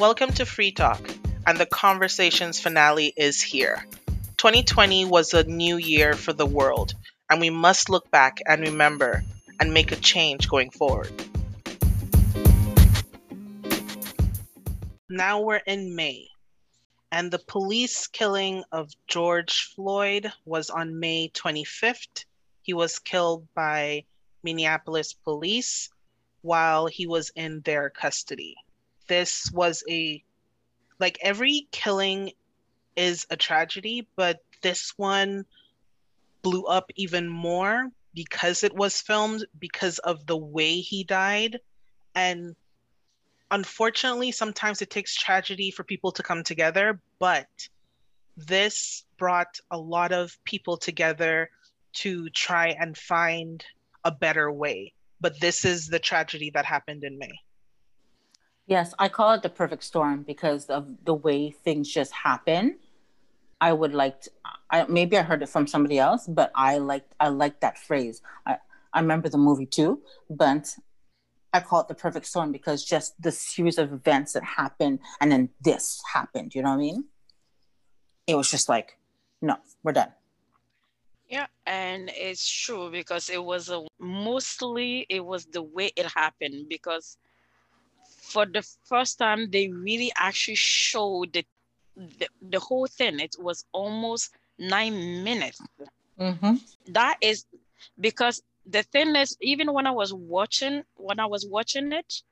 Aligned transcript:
Welcome 0.00 0.32
to 0.32 0.46
Free 0.46 0.72
Talk, 0.72 1.10
and 1.46 1.58
the 1.58 1.66
conversations 1.66 2.58
finale 2.58 3.12
is 3.18 3.42
here. 3.42 3.84
2020 4.38 5.04
was 5.04 5.34
a 5.34 5.44
new 5.44 5.76
year 5.76 6.14
for 6.14 6.32
the 6.32 6.46
world, 6.46 6.94
and 7.28 7.38
we 7.38 7.50
must 7.50 7.90
look 7.90 8.10
back 8.10 8.38
and 8.46 8.62
remember 8.62 9.22
and 9.60 9.74
make 9.74 9.92
a 9.92 9.96
change 9.96 10.48
going 10.48 10.70
forward. 10.70 11.12
Now 15.10 15.42
we're 15.42 15.60
in 15.66 15.94
May, 15.94 16.28
and 17.12 17.30
the 17.30 17.38
police 17.38 18.06
killing 18.06 18.64
of 18.72 18.88
George 19.06 19.70
Floyd 19.76 20.32
was 20.46 20.70
on 20.70 20.98
May 20.98 21.28
25th. 21.28 22.24
He 22.62 22.72
was 22.72 23.00
killed 23.00 23.46
by 23.54 24.04
Minneapolis 24.42 25.12
police 25.12 25.90
while 26.40 26.86
he 26.86 27.06
was 27.06 27.30
in 27.36 27.60
their 27.60 27.90
custody. 27.90 28.56
This 29.10 29.50
was 29.52 29.82
a 29.90 30.22
like 31.00 31.18
every 31.20 31.66
killing 31.72 32.30
is 32.94 33.26
a 33.28 33.36
tragedy, 33.36 34.06
but 34.14 34.38
this 34.62 34.94
one 34.96 35.44
blew 36.42 36.62
up 36.66 36.92
even 36.94 37.28
more 37.28 37.88
because 38.14 38.62
it 38.62 38.72
was 38.72 39.00
filmed 39.00 39.44
because 39.58 39.98
of 39.98 40.26
the 40.26 40.36
way 40.36 40.76
he 40.76 41.02
died. 41.02 41.58
And 42.14 42.54
unfortunately 43.50 44.30
sometimes 44.30 44.80
it 44.80 44.90
takes 44.90 45.16
tragedy 45.16 45.72
for 45.72 45.82
people 45.82 46.12
to 46.12 46.22
come 46.22 46.44
together 46.44 47.00
but 47.18 47.48
this 48.36 49.04
brought 49.18 49.58
a 49.72 49.76
lot 49.76 50.12
of 50.12 50.38
people 50.44 50.76
together 50.76 51.50
to 51.92 52.28
try 52.28 52.68
and 52.68 52.96
find 52.96 53.64
a 54.04 54.12
better 54.12 54.52
way. 54.52 54.92
But 55.20 55.40
this 55.40 55.64
is 55.64 55.88
the 55.88 55.98
tragedy 55.98 56.50
that 56.54 56.64
happened 56.64 57.02
in 57.02 57.18
may 57.18 57.32
yes 58.70 58.94
i 58.98 59.08
call 59.08 59.34
it 59.34 59.42
the 59.42 59.50
perfect 59.50 59.84
storm 59.84 60.22
because 60.22 60.66
of 60.66 60.86
the 61.04 61.12
way 61.12 61.50
things 61.50 61.92
just 61.92 62.12
happen 62.12 62.78
i 63.60 63.72
would 63.72 63.92
like 63.92 64.22
to, 64.22 64.30
I, 64.70 64.86
maybe 64.88 65.18
i 65.18 65.22
heard 65.22 65.42
it 65.42 65.48
from 65.50 65.66
somebody 65.66 65.98
else 65.98 66.26
but 66.26 66.50
i 66.54 66.78
like 66.78 67.04
i 67.18 67.28
like 67.28 67.60
that 67.60 67.76
phrase 67.78 68.22
i 68.46 68.56
i 68.94 69.00
remember 69.00 69.28
the 69.28 69.38
movie 69.38 69.66
too 69.66 70.00
but 70.30 70.74
I 71.52 71.60
call 71.60 71.80
it 71.80 71.88
the 71.88 71.94
perfect 71.94 72.26
storm 72.26 72.52
because 72.52 72.84
just 72.84 73.20
the 73.20 73.32
series 73.32 73.76
of 73.78 73.92
events 73.92 74.34
that 74.34 74.44
happened 74.44 75.00
and 75.20 75.32
then 75.32 75.48
this 75.60 76.00
happened, 76.12 76.54
you 76.54 76.62
know 76.62 76.70
what 76.70 76.76
I 76.76 76.78
mean? 76.78 77.04
It 78.26 78.36
was 78.36 78.50
just 78.50 78.68
like, 78.68 78.96
no, 79.42 79.56
we're 79.82 79.92
done. 79.92 80.12
Yeah, 81.28 81.46
and 81.66 82.10
it's 82.14 82.48
true 82.48 82.90
because 82.90 83.30
it 83.30 83.42
was 83.42 83.68
a 83.68 83.84
mostly 83.98 85.06
it 85.08 85.24
was 85.24 85.46
the 85.46 85.62
way 85.62 85.90
it 85.96 86.06
happened 86.06 86.66
because 86.68 87.18
for 88.30 88.46
the 88.46 88.62
first 88.84 89.18
time 89.18 89.50
they 89.50 89.68
really 89.68 90.12
actually 90.16 90.54
showed 90.54 91.32
the 91.32 91.44
the, 91.96 92.28
the 92.40 92.60
whole 92.60 92.86
thing. 92.86 93.20
It 93.20 93.36
was 93.38 93.64
almost 93.72 94.32
nine 94.58 95.24
minutes. 95.24 95.60
Mm-hmm. 96.18 96.54
That 96.88 97.16
is 97.20 97.44
because 97.98 98.42
the 98.66 98.82
thing 98.82 99.16
is, 99.16 99.36
even 99.40 99.72
when 99.72 99.86
I 99.86 99.90
was 99.90 100.14
watching, 100.14 100.82
when 100.96 101.18
I 101.18 101.26
was 101.26 101.46
watching 101.46 101.92
it, 101.92 102.22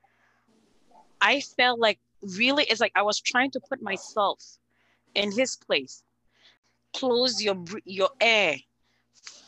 I 1.20 1.40
felt 1.40 1.80
like 1.80 1.98
really 2.22 2.64
it's 2.64 2.80
like 2.80 2.92
I 2.94 3.02
was 3.02 3.20
trying 3.20 3.50
to 3.52 3.60
put 3.68 3.82
myself 3.82 4.38
in 5.14 5.32
his 5.32 5.56
place. 5.56 6.02
Close 6.94 7.42
your 7.42 7.56
your 7.84 8.10
air 8.20 8.56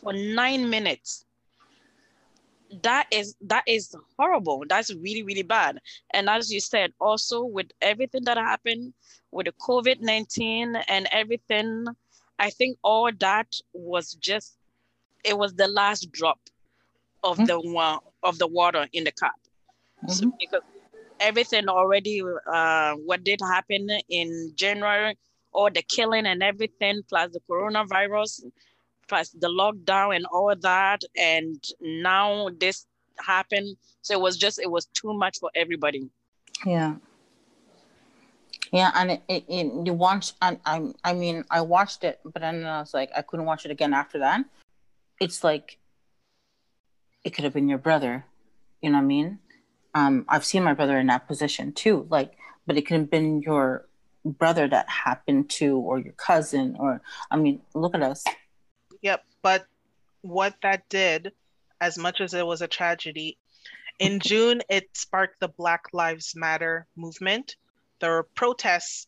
for 0.02 0.12
nine 0.12 0.68
minutes. 0.68 1.24
That 2.82 3.06
is 3.10 3.34
that 3.42 3.64
is 3.66 3.94
horrible. 4.16 4.64
That's 4.68 4.94
really 4.94 5.22
really 5.22 5.42
bad. 5.42 5.80
And 6.12 6.28
as 6.28 6.52
you 6.52 6.60
said, 6.60 6.92
also 7.00 7.44
with 7.44 7.66
everything 7.82 8.24
that 8.24 8.36
happened 8.36 8.94
with 9.32 9.46
the 9.46 9.52
COVID 9.60 10.00
nineteen 10.00 10.76
and 10.88 11.08
everything, 11.10 11.86
I 12.38 12.50
think 12.50 12.78
all 12.82 13.10
that 13.18 13.48
was 13.72 14.14
just 14.14 14.56
it 15.24 15.36
was 15.36 15.54
the 15.54 15.68
last 15.68 16.12
drop 16.12 16.38
of 17.22 17.36
mm-hmm. 17.36 17.46
the 17.46 17.60
one 17.60 17.98
of 18.22 18.38
the 18.38 18.46
water 18.46 18.86
in 18.92 19.04
the 19.04 19.12
cup. 19.12 19.32
Mm-hmm. 20.04 20.12
So 20.12 20.32
because 20.38 20.62
everything 21.18 21.68
already 21.68 22.22
uh, 22.52 22.94
what 22.94 23.24
did 23.24 23.40
happen 23.40 23.88
in 24.08 24.52
January, 24.54 25.18
all 25.52 25.70
the 25.70 25.82
killing 25.82 26.26
and 26.26 26.42
everything, 26.42 27.02
plus 27.08 27.32
the 27.32 27.40
coronavirus, 27.50 28.44
the 29.10 29.48
lockdown 29.48 30.16
and 30.16 30.26
all 30.26 30.54
that, 30.54 31.02
and 31.16 31.62
now 31.80 32.48
this 32.58 32.86
happened. 33.18 33.76
So 34.02 34.14
it 34.14 34.20
was 34.20 34.36
just 34.36 34.58
it 34.58 34.70
was 34.70 34.86
too 34.86 35.12
much 35.12 35.38
for 35.38 35.50
everybody. 35.54 36.08
Yeah. 36.64 36.96
Yeah, 38.72 38.92
and 38.94 39.10
it, 39.10 39.22
it, 39.28 39.44
it 39.48 39.86
you 39.86 39.92
watch, 39.92 40.32
and 40.40 40.60
I, 40.64 40.92
I 41.02 41.12
mean, 41.12 41.44
I 41.50 41.60
watched 41.60 42.04
it, 42.04 42.20
but 42.24 42.40
then 42.40 42.64
I 42.64 42.78
was 42.78 42.94
like, 42.94 43.10
I 43.16 43.22
couldn't 43.22 43.46
watch 43.46 43.64
it 43.64 43.72
again 43.72 43.92
after 43.92 44.20
that. 44.20 44.44
It's 45.20 45.42
like 45.42 45.78
it 47.24 47.30
could 47.30 47.44
have 47.44 47.52
been 47.52 47.68
your 47.68 47.78
brother. 47.78 48.24
You 48.80 48.90
know 48.90 48.98
what 48.98 49.04
I 49.04 49.06
mean? 49.06 49.38
Um, 49.94 50.24
I've 50.28 50.44
seen 50.44 50.62
my 50.62 50.72
brother 50.72 50.98
in 50.98 51.08
that 51.08 51.26
position 51.26 51.72
too. 51.72 52.06
Like, 52.10 52.34
but 52.66 52.76
it 52.76 52.86
could 52.86 52.96
have 52.96 53.10
been 53.10 53.42
your 53.42 53.88
brother 54.24 54.68
that 54.68 54.88
happened 54.88 55.50
to, 55.50 55.76
or 55.76 55.98
your 55.98 56.12
cousin, 56.12 56.76
or 56.78 57.02
I 57.30 57.36
mean, 57.36 57.62
look 57.74 57.94
at 57.94 58.02
us. 58.02 58.24
Yep. 59.02 59.24
But 59.42 59.66
what 60.22 60.54
that 60.62 60.88
did, 60.88 61.32
as 61.80 61.96
much 61.96 62.20
as 62.20 62.34
it 62.34 62.46
was 62.46 62.62
a 62.62 62.68
tragedy, 62.68 63.38
in 63.98 64.20
June 64.20 64.62
it 64.68 64.88
sparked 64.96 65.40
the 65.40 65.48
Black 65.48 65.84
Lives 65.92 66.34
Matter 66.34 66.86
movement. 66.96 67.56
There 68.00 68.12
were 68.12 68.22
protests 68.22 69.06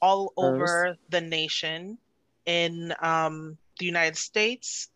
all 0.00 0.32
over 0.36 0.96
the 1.08 1.20
nation 1.20 1.98
in 2.46 2.94
um, 3.00 3.58
the 3.78 3.86
United 3.86 4.16
States, 4.16 4.90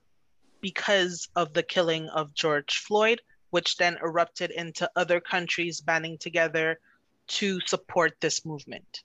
because 0.62 1.28
of 1.37 1.53
the 1.53 1.62
killing 1.62 2.09
of 2.09 2.32
George 2.32 2.78
Floyd, 2.78 3.21
which 3.50 3.76
then 3.76 3.98
erupted 4.03 4.50
into 4.50 4.88
other 4.97 5.21
countries 5.21 5.82
banding 5.82 6.16
together 6.16 6.78
to 7.26 7.60
support 7.66 8.15
this 8.21 8.47
movement. 8.47 9.03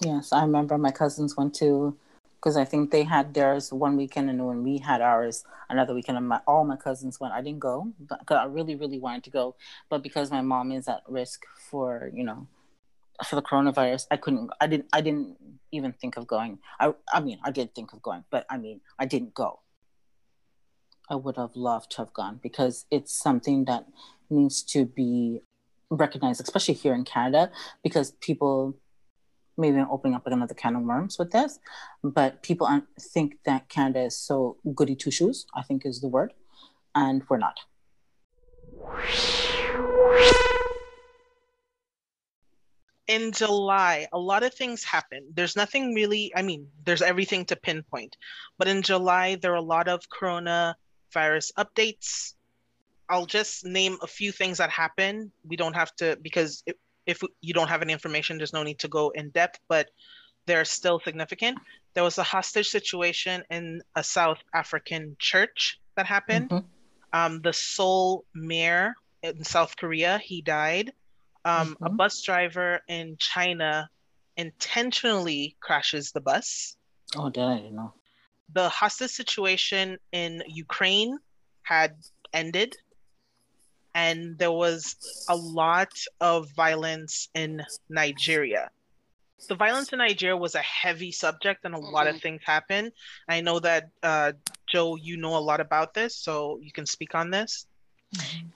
Yes, 0.00 0.32
I 0.32 0.42
remember 0.42 0.78
my 0.78 0.90
cousins 0.90 1.36
went 1.36 1.54
to 1.56 1.94
because 2.42 2.56
I 2.56 2.64
think 2.64 2.90
they 2.90 3.04
had 3.04 3.34
theirs 3.34 3.72
one 3.72 3.96
weekend, 3.96 4.28
and 4.28 4.44
when 4.44 4.64
we 4.64 4.78
had 4.78 5.00
ours 5.00 5.44
another 5.70 5.94
weekend, 5.94 6.18
and 6.18 6.28
my, 6.28 6.40
all 6.46 6.64
my 6.64 6.76
cousins 6.76 7.20
went. 7.20 7.34
I 7.34 7.40
didn't 7.40 7.60
go 7.60 7.92
because 8.00 8.38
I 8.38 8.46
really, 8.46 8.74
really 8.74 8.98
wanted 8.98 9.24
to 9.24 9.30
go, 9.30 9.54
but 9.88 10.02
because 10.02 10.30
my 10.30 10.40
mom 10.40 10.72
is 10.72 10.88
at 10.88 11.02
risk 11.08 11.44
for 11.70 12.10
you 12.14 12.24
know 12.24 12.48
for 13.28 13.36
the 13.36 13.42
coronavirus, 13.42 14.06
I 14.10 14.16
couldn't. 14.16 14.50
I 14.60 14.66
didn't. 14.66 14.86
I 14.92 15.00
didn't 15.00 15.36
even 15.70 15.92
think 15.92 16.16
of 16.16 16.26
going. 16.26 16.58
I 16.80 16.94
I 17.12 17.20
mean, 17.20 17.38
I 17.44 17.50
did 17.50 17.74
think 17.74 17.92
of 17.92 18.02
going, 18.02 18.24
but 18.30 18.46
I 18.50 18.58
mean, 18.58 18.80
I 18.98 19.06
didn't 19.06 19.34
go 19.34 19.60
I 21.12 21.14
would 21.16 21.36
have 21.36 21.56
loved 21.56 21.90
to 21.92 21.98
have 21.98 22.12
gone 22.14 22.40
because 22.42 22.86
it's 22.90 23.12
something 23.12 23.66
that 23.66 23.86
needs 24.30 24.62
to 24.62 24.86
be 24.86 25.40
recognized, 25.90 26.40
especially 26.40 26.74
here 26.74 26.94
in 26.94 27.04
Canada, 27.04 27.50
because 27.82 28.12
people 28.12 28.74
maybe 29.56 29.78
I'm 29.78 29.90
opening 29.90 30.14
up 30.14 30.26
another 30.26 30.54
can 30.54 30.76
of 30.76 30.82
worms 30.82 31.18
with 31.18 31.30
this, 31.30 31.58
but 32.02 32.42
people 32.42 32.68
think 32.98 33.38
that 33.44 33.68
Canada 33.68 34.04
is 34.04 34.16
so 34.16 34.56
goody 34.74 34.94
two 34.94 35.10
shoes, 35.10 35.46
I 35.54 35.62
think 35.62 35.84
is 35.84 36.00
the 36.00 36.08
word, 36.08 36.32
and 36.94 37.22
we're 37.28 37.38
not. 37.38 37.60
In 43.08 43.32
July, 43.32 44.06
a 44.12 44.18
lot 44.18 44.42
of 44.42 44.54
things 44.54 44.84
happened. 44.84 45.26
There's 45.34 45.56
nothing 45.56 45.92
really, 45.92 46.32
I 46.34 46.42
mean, 46.42 46.68
there's 46.84 47.02
everything 47.02 47.44
to 47.46 47.56
pinpoint, 47.56 48.16
but 48.58 48.68
in 48.68 48.80
July, 48.82 49.34
there 49.34 49.52
are 49.52 49.56
a 49.56 49.60
lot 49.60 49.88
of 49.88 50.08
Corona 50.08 50.76
virus 51.12 51.52
updates. 51.58 52.34
I'll 53.08 53.26
just 53.26 53.66
name 53.66 53.98
a 54.00 54.06
few 54.06 54.32
things 54.32 54.58
that 54.58 54.70
happen. 54.70 55.30
We 55.44 55.56
don't 55.56 55.74
have 55.74 55.94
to, 55.96 56.16
because 56.22 56.62
if, 56.64 56.76
if 57.06 57.20
you 57.40 57.54
don't 57.54 57.68
have 57.68 57.82
any 57.82 57.92
information, 57.92 58.38
there's 58.38 58.52
no 58.52 58.62
need 58.62 58.78
to 58.80 58.88
go 58.88 59.10
in 59.10 59.30
depth, 59.30 59.60
but 59.68 59.88
they're 60.46 60.64
still 60.64 61.00
significant. 61.00 61.58
There 61.94 62.04
was 62.04 62.18
a 62.18 62.22
hostage 62.22 62.68
situation 62.68 63.42
in 63.50 63.82
a 63.94 64.02
South 64.02 64.38
African 64.54 65.16
church 65.18 65.78
that 65.96 66.06
happened. 66.06 66.50
Mm-hmm. 66.50 66.66
Um, 67.14 67.42
the 67.42 67.52
Seoul 67.52 68.24
mayor 68.34 68.94
in 69.22 69.44
South 69.44 69.76
Korea, 69.76 70.18
he 70.18 70.40
died. 70.40 70.92
Um, 71.44 71.74
mm-hmm. 71.74 71.84
A 71.84 71.90
bus 71.90 72.22
driver 72.22 72.80
in 72.88 73.16
China 73.18 73.90
intentionally 74.36 75.56
crashes 75.60 76.12
the 76.12 76.20
bus. 76.20 76.76
Oh, 77.16 77.28
did 77.28 77.44
I 77.44 77.68
know? 77.68 77.92
the 78.54 78.68
hostage 78.68 79.10
situation 79.10 79.98
in 80.12 80.42
Ukraine 80.46 81.18
had 81.62 81.96
ended, 82.32 82.76
and 83.94 84.38
there 84.38 84.52
was 84.52 84.96
a 85.28 85.36
lot 85.36 85.92
of 86.20 86.50
violence 86.50 87.28
in 87.34 87.62
Nigeria. 87.88 88.70
The 89.48 89.54
violence 89.56 89.92
in 89.92 89.98
Nigeria 89.98 90.36
was 90.36 90.54
a 90.54 90.60
heavy 90.60 91.10
subject, 91.10 91.64
and 91.64 91.74
a 91.74 91.78
lot 91.78 92.06
of 92.06 92.14
mm-hmm. 92.14 92.22
things 92.22 92.42
happened. 92.44 92.92
I 93.28 93.40
know 93.40 93.58
that 93.58 93.90
uh, 94.02 94.32
Joe, 94.68 94.96
you 94.96 95.16
know 95.16 95.36
a 95.36 95.42
lot 95.42 95.60
about 95.60 95.94
this, 95.94 96.14
so 96.14 96.58
you 96.62 96.70
can 96.70 96.86
speak 96.86 97.14
on 97.14 97.30
this. 97.30 97.66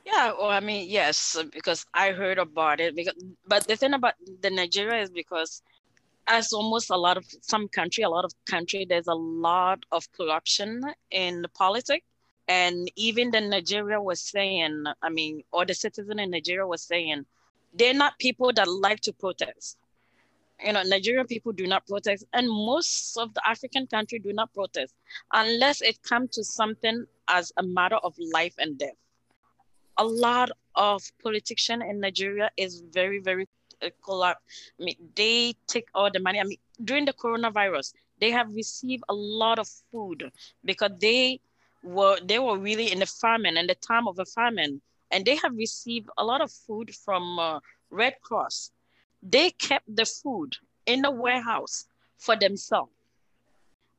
Yeah, 0.04 0.32
well, 0.38 0.50
I 0.50 0.60
mean, 0.60 0.88
yes, 0.88 1.36
because 1.52 1.86
I 1.94 2.12
heard 2.12 2.38
about 2.38 2.80
it. 2.80 2.94
Because, 2.94 3.14
but 3.46 3.66
the 3.66 3.76
thing 3.76 3.94
about 3.94 4.14
the 4.42 4.50
Nigeria 4.50 5.02
is 5.02 5.10
because, 5.10 5.62
as 6.26 6.52
almost 6.52 6.90
a 6.90 6.96
lot 6.96 7.16
of 7.16 7.24
some 7.40 7.68
country, 7.68 8.04
a 8.04 8.10
lot 8.10 8.24
of 8.24 8.32
country, 8.44 8.86
there's 8.88 9.06
a 9.08 9.14
lot 9.14 9.84
of 9.90 10.10
corruption 10.12 10.82
in 11.10 11.42
the 11.42 11.48
politics, 11.48 12.06
and 12.48 12.90
even 12.96 13.30
the 13.30 13.40
Nigeria 13.40 14.00
was 14.00 14.20
saying, 14.20 14.84
I 15.02 15.08
mean, 15.10 15.42
or 15.52 15.64
the 15.66 15.74
citizen 15.74 16.18
in 16.18 16.30
Nigeria 16.30 16.66
was 16.66 16.82
saying, 16.82 17.24
they're 17.74 17.94
not 17.94 18.18
people 18.18 18.52
that 18.54 18.68
like 18.68 19.00
to 19.00 19.12
protest. 19.12 19.78
You 20.64 20.72
know, 20.72 20.82
Nigerian 20.84 21.26
people 21.26 21.52
do 21.52 21.66
not 21.66 21.86
protest, 21.86 22.24
and 22.32 22.48
most 22.48 23.18
of 23.18 23.34
the 23.34 23.46
African 23.46 23.86
country 23.86 24.18
do 24.18 24.32
not 24.32 24.54
protest 24.54 24.94
unless 25.34 25.82
it 25.82 26.02
comes 26.02 26.30
to 26.36 26.44
something 26.44 27.04
as 27.28 27.52
a 27.58 27.62
matter 27.62 27.96
of 27.96 28.14
life 28.32 28.54
and 28.58 28.78
death 28.78 28.96
a 29.98 30.04
lot 30.04 30.50
of 30.74 31.02
politicians 31.22 31.82
in 31.88 32.00
Nigeria 32.00 32.50
is 32.56 32.82
very, 32.92 33.18
very 33.20 33.48
uh, 33.82 33.88
collapse. 34.04 34.40
I 34.80 34.84
mean, 34.84 34.96
they 35.14 35.54
take 35.66 35.86
all 35.94 36.10
the 36.10 36.20
money. 36.20 36.40
I 36.40 36.44
mean, 36.44 36.58
during 36.84 37.04
the 37.04 37.12
coronavirus, 37.12 37.94
they 38.20 38.30
have 38.30 38.52
received 38.54 39.04
a 39.08 39.14
lot 39.14 39.58
of 39.58 39.68
food 39.90 40.30
because 40.64 40.90
they 41.00 41.40
were 41.82 42.18
they 42.22 42.38
were 42.38 42.58
really 42.58 42.90
in 42.92 43.00
the 43.00 43.06
famine 43.06 43.56
and 43.56 43.68
the 43.68 43.74
time 43.74 44.08
of 44.08 44.18
a 44.18 44.24
famine, 44.24 44.80
and 45.10 45.24
they 45.24 45.36
have 45.36 45.56
received 45.56 46.08
a 46.16 46.24
lot 46.24 46.40
of 46.40 46.50
food 46.50 46.94
from 46.94 47.38
uh, 47.38 47.60
Red 47.90 48.14
Cross. 48.22 48.72
They 49.22 49.50
kept 49.50 49.94
the 49.94 50.06
food 50.06 50.56
in 50.86 51.02
the 51.02 51.10
warehouse 51.10 51.86
for 52.18 52.36
themselves, 52.36 52.92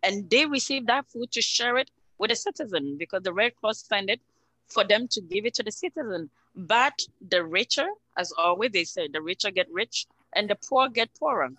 and 0.03 0.29
they 0.29 0.45
received 0.45 0.88
that 0.88 1.07
food 1.07 1.31
to 1.31 1.41
share 1.41 1.77
it 1.77 1.89
with 2.18 2.29
the 2.29 2.35
citizen 2.35 2.97
because 2.97 3.24
the 3.24 3.33
Red 3.33 3.56
Cross 3.56 3.83
sent 3.83 4.09
it 4.09 4.21
for 4.68 4.83
them 4.83 5.07
to 5.09 5.21
give 5.21 5.45
it 5.45 5.53
to 5.56 5.63
the 5.63 5.71
citizen. 5.71 6.29
But 6.56 7.07
the 7.21 7.44
richer, 7.44 7.88
as 8.18 8.31
always 8.38 8.71
they 8.71 8.83
say, 8.83 9.07
the 9.07 9.21
richer 9.21 9.51
get 9.51 9.71
rich 9.71 10.07
and 10.33 10.50
the 10.50 10.56
poor 10.56 10.89
get 10.89 11.09
poorer. 11.19 11.50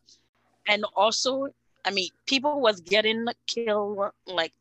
And 0.68 0.84
also, 0.96 1.48
I 1.84 1.90
mean, 1.90 2.10
people 2.26 2.60
was 2.60 2.80
getting 2.80 3.26
killed 3.46 4.10
like 4.26 4.52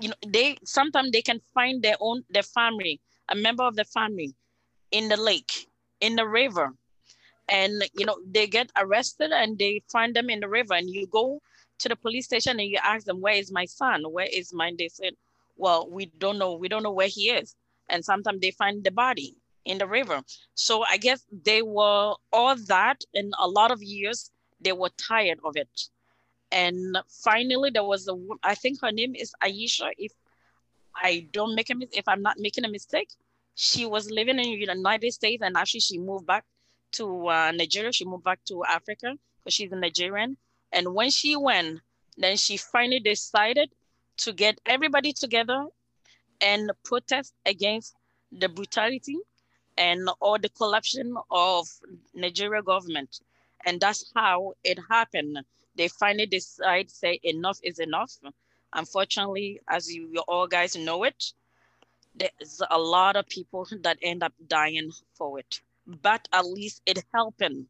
you 0.00 0.08
know, 0.08 0.14
they 0.26 0.56
sometimes 0.64 1.10
they 1.12 1.22
can 1.22 1.40
find 1.54 1.82
their 1.82 1.96
own 2.00 2.24
their 2.30 2.42
family, 2.42 3.00
a 3.28 3.34
member 3.34 3.64
of 3.64 3.76
the 3.76 3.84
family 3.84 4.34
in 4.90 5.08
the 5.08 5.16
lake, 5.16 5.68
in 6.00 6.16
the 6.16 6.26
river. 6.26 6.72
And 7.48 7.84
you 7.94 8.06
know, 8.06 8.16
they 8.26 8.46
get 8.46 8.70
arrested 8.76 9.30
and 9.32 9.58
they 9.58 9.82
find 9.92 10.14
them 10.14 10.30
in 10.30 10.40
the 10.40 10.48
river. 10.48 10.74
And 10.74 10.88
you 10.88 11.06
go 11.06 11.40
to 11.78 11.88
the 11.88 11.96
police 11.96 12.26
station 12.26 12.58
and 12.58 12.68
you 12.68 12.78
ask 12.82 13.06
them, 13.06 13.20
Where 13.20 13.34
is 13.34 13.52
my 13.52 13.66
son? 13.66 14.02
Where 14.10 14.28
is 14.32 14.52
mine? 14.52 14.76
They 14.78 14.88
said, 14.88 15.14
well, 15.56 15.88
we 15.90 16.06
don't 16.18 16.38
know, 16.38 16.54
we 16.54 16.68
don't 16.68 16.82
know 16.82 16.92
where 16.92 17.08
he 17.08 17.30
is. 17.30 17.54
And 17.88 18.04
sometimes 18.04 18.40
they 18.40 18.50
find 18.50 18.82
the 18.82 18.90
body 18.90 19.36
in 19.64 19.78
the 19.78 19.86
river. 19.86 20.20
So 20.54 20.84
I 20.88 20.96
guess 20.96 21.24
they 21.44 21.62
were 21.62 22.14
all 22.32 22.56
that 22.66 23.04
in 23.12 23.32
a 23.38 23.48
lot 23.48 23.70
of 23.70 23.82
years, 23.82 24.30
they 24.60 24.72
were 24.72 24.90
tired 24.96 25.38
of 25.44 25.56
it. 25.56 25.68
And 26.54 26.96
finally 27.08 27.70
there 27.70 27.82
was 27.82 28.06
a, 28.08 28.14
I 28.44 28.54
think 28.54 28.80
her 28.80 28.92
name 28.92 29.16
is 29.16 29.32
Aisha, 29.42 29.90
if 29.98 30.12
I 30.94 31.26
don't 31.32 31.56
make 31.56 31.68
a 31.70 31.74
mistake, 31.74 31.98
if 31.98 32.06
I'm 32.06 32.22
not 32.22 32.38
making 32.38 32.64
a 32.64 32.68
mistake, 32.68 33.10
she 33.56 33.86
was 33.86 34.08
living 34.08 34.38
in 34.38 34.44
the 34.44 34.72
United 34.72 35.12
States 35.12 35.42
and 35.42 35.56
actually 35.56 35.80
she 35.80 35.98
moved 35.98 36.26
back 36.26 36.44
to 36.92 37.28
uh, 37.28 37.50
Nigeria. 37.50 37.92
She 37.92 38.04
moved 38.04 38.22
back 38.22 38.38
to 38.46 38.64
Africa 38.64 39.14
because 39.38 39.54
she's 39.54 39.72
a 39.72 39.76
Nigerian. 39.76 40.36
And 40.72 40.94
when 40.94 41.10
she 41.10 41.34
went, 41.34 41.80
then 42.16 42.36
she 42.36 42.56
finally 42.56 43.00
decided 43.00 43.70
to 44.18 44.32
get 44.32 44.60
everybody 44.64 45.12
together 45.12 45.66
and 46.40 46.70
protest 46.84 47.34
against 47.46 47.96
the 48.30 48.48
brutality 48.48 49.16
and 49.76 50.08
all 50.20 50.38
the 50.38 50.48
corruption 50.50 51.16
of 51.32 51.66
Nigeria 52.14 52.62
government. 52.62 53.20
And 53.66 53.80
that's 53.80 54.12
how 54.14 54.52
it 54.62 54.78
happened. 54.88 55.38
They 55.76 55.88
finally 55.88 56.26
decide, 56.26 56.90
say 56.90 57.20
enough 57.22 57.58
is 57.62 57.78
enough. 57.78 58.12
Unfortunately, 58.72 59.60
as 59.68 59.92
you, 59.94 60.08
you 60.12 60.20
all 60.28 60.46
guys 60.46 60.76
know 60.76 61.04
it, 61.04 61.32
there's 62.14 62.60
a 62.70 62.78
lot 62.78 63.16
of 63.16 63.26
people 63.28 63.66
that 63.82 63.98
end 64.02 64.22
up 64.22 64.32
dying 64.46 64.90
for 65.14 65.38
it. 65.38 65.60
But 65.86 66.28
at 66.32 66.46
least 66.46 66.82
it 66.86 67.04
happened 67.14 67.66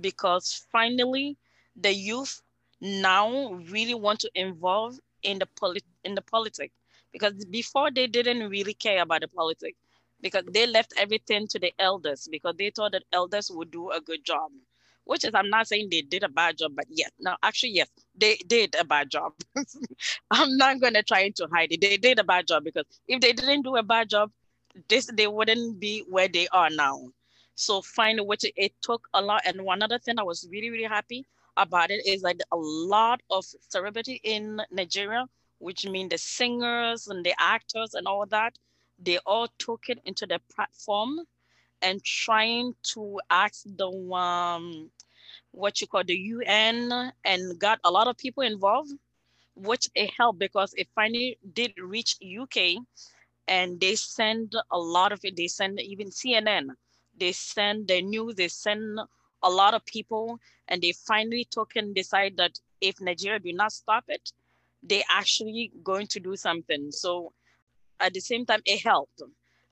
because 0.00 0.66
finally 0.72 1.36
the 1.76 1.92
youth 1.92 2.42
now 2.80 3.52
really 3.54 3.94
want 3.94 4.20
to 4.20 4.30
involve 4.34 4.98
in 5.22 5.38
the 5.38 5.46
polit- 5.46 5.84
in 6.04 6.14
the 6.14 6.22
politics 6.22 6.74
because 7.12 7.44
before 7.46 7.90
they 7.90 8.06
didn't 8.06 8.48
really 8.50 8.74
care 8.74 9.02
about 9.02 9.22
the 9.22 9.28
politics 9.28 9.78
because 10.20 10.44
they 10.52 10.66
left 10.66 10.92
everything 10.96 11.46
to 11.48 11.58
the 11.58 11.72
elders 11.78 12.28
because 12.30 12.54
they 12.58 12.70
thought 12.70 12.92
that 12.92 13.04
elders 13.12 13.50
would 13.50 13.70
do 13.70 13.90
a 13.90 14.00
good 14.00 14.24
job 14.24 14.50
which 15.04 15.24
is 15.24 15.30
i'm 15.34 15.50
not 15.50 15.66
saying 15.66 15.88
they 15.90 16.02
did 16.02 16.22
a 16.22 16.28
bad 16.28 16.56
job 16.58 16.72
but 16.74 16.86
yes 16.88 17.10
no 17.20 17.36
actually 17.42 17.72
yes 17.72 17.88
they 18.16 18.36
did 18.46 18.74
a 18.78 18.84
bad 18.84 19.10
job. 19.10 19.32
I'm 20.30 20.56
not 20.56 20.80
to 20.80 21.02
try 21.02 21.28
to 21.30 21.48
hide 21.52 21.72
it. 21.72 21.80
They 21.80 21.96
did 21.96 22.18
a 22.18 22.24
bad 22.24 22.46
job 22.46 22.64
because 22.64 22.84
if 23.08 23.20
they 23.20 23.32
didn't 23.32 23.62
do 23.62 23.76
a 23.76 23.82
bad 23.82 24.08
job 24.08 24.30
this 24.88 25.06
they 25.06 25.26
wouldn't 25.26 25.80
be 25.80 26.04
where 26.08 26.28
they 26.28 26.48
are 26.48 26.70
now. 26.70 27.00
So 27.54 27.82
finally 27.82 28.26
which 28.26 28.44
it 28.56 28.72
took 28.82 29.08
a 29.14 29.20
lot. 29.22 29.42
And 29.46 29.62
one 29.62 29.82
other 29.82 29.98
thing 29.98 30.18
i 30.18 30.22
was 30.22 30.48
really 30.50 30.70
really 30.70 30.84
happy 30.84 31.26
about 31.56 31.90
it 31.90 32.06
is 32.06 32.22
like 32.22 32.40
a 32.52 32.56
lot 32.56 33.20
of 33.30 33.44
celebrity 33.68 34.20
in 34.24 34.60
Nigeria, 34.70 35.26
which 35.58 35.86
mean 35.86 36.08
the 36.08 36.18
singers 36.18 37.06
and 37.06 37.24
the 37.24 37.34
actors 37.38 37.94
and 37.94 38.06
all 38.06 38.26
that, 38.26 38.58
they 38.98 39.18
all 39.18 39.48
took 39.58 39.88
it 39.88 40.00
into 40.04 40.26
the 40.26 40.40
platform 40.52 41.20
and 41.84 42.02
trying 42.02 42.74
to 42.94 43.20
ask 43.30 43.64
the 43.76 43.88
um 43.88 44.90
what 45.52 45.80
you 45.80 45.86
call 45.86 46.04
the 46.04 46.16
UN 46.16 47.12
and 47.24 47.58
got 47.60 47.78
a 47.84 47.90
lot 47.90 48.08
of 48.08 48.16
people 48.16 48.42
involved, 48.42 48.92
which 49.54 49.88
it 49.94 50.10
helped 50.18 50.38
because 50.38 50.74
it 50.76 50.88
finally 50.94 51.38
did 51.52 51.72
reach 51.78 52.16
UK 52.22 52.76
and 53.46 53.80
they 53.80 53.94
send 53.94 54.54
a 54.72 54.78
lot 54.78 55.12
of 55.12 55.20
it. 55.24 55.36
They 55.36 55.46
send 55.48 55.80
even 55.80 56.08
CNN, 56.08 56.68
they 57.18 57.32
send 57.32 57.88
the 57.88 58.02
news, 58.02 58.34
they 58.36 58.48
send 58.48 58.98
a 59.42 59.50
lot 59.50 59.74
of 59.74 59.84
people 59.84 60.40
and 60.68 60.82
they 60.82 60.92
finally 60.92 61.46
took 61.50 61.76
and 61.76 61.94
decide 61.94 62.36
that 62.38 62.58
if 62.80 63.00
Nigeria 63.00 63.38
do 63.38 63.52
not 63.52 63.72
stop 63.72 64.04
it, 64.08 64.32
they 64.82 65.04
actually 65.10 65.72
going 65.82 66.06
to 66.08 66.20
do 66.20 66.36
something. 66.36 66.90
So 66.90 67.32
at 68.00 68.14
the 68.14 68.20
same 68.20 68.44
time, 68.46 68.62
it 68.66 68.82
helped. 68.82 69.22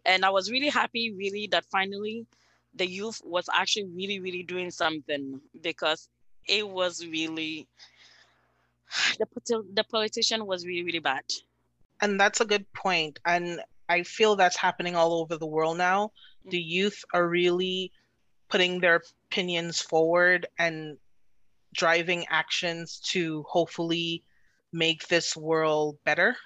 And 0.04 0.24
I 0.24 0.30
was 0.30 0.50
really 0.50 0.68
happy, 0.68 1.12
really, 1.12 1.46
that 1.48 1.64
finally 1.66 2.26
the 2.74 2.86
youth 2.86 3.20
was 3.24 3.48
actually 3.52 3.84
really, 3.84 4.18
really 4.20 4.42
doing 4.42 4.70
something 4.70 5.40
because 5.62 6.08
it 6.48 6.68
was 6.68 7.06
really, 7.06 7.66
the, 9.18 9.62
the 9.74 9.84
politician 9.84 10.46
was 10.46 10.66
really, 10.66 10.82
really 10.82 10.98
bad. 10.98 11.24
And 12.00 12.18
that's 12.18 12.40
a 12.40 12.44
good 12.44 12.70
point. 12.72 13.20
And 13.24 13.60
I 13.88 14.02
feel 14.02 14.36
that's 14.36 14.56
happening 14.56 14.96
all 14.96 15.14
over 15.14 15.36
the 15.36 15.46
world 15.46 15.78
now. 15.78 16.06
Mm-hmm. 16.06 16.50
The 16.50 16.62
youth 16.62 17.04
are 17.12 17.28
really 17.28 17.92
putting 18.48 18.80
their 18.80 19.02
opinions 19.28 19.80
forward 19.80 20.46
and 20.58 20.98
driving 21.74 22.26
actions 22.28 23.00
to 23.04 23.44
hopefully 23.48 24.22
make 24.72 25.08
this 25.08 25.36
world 25.36 25.98
better 26.04 26.36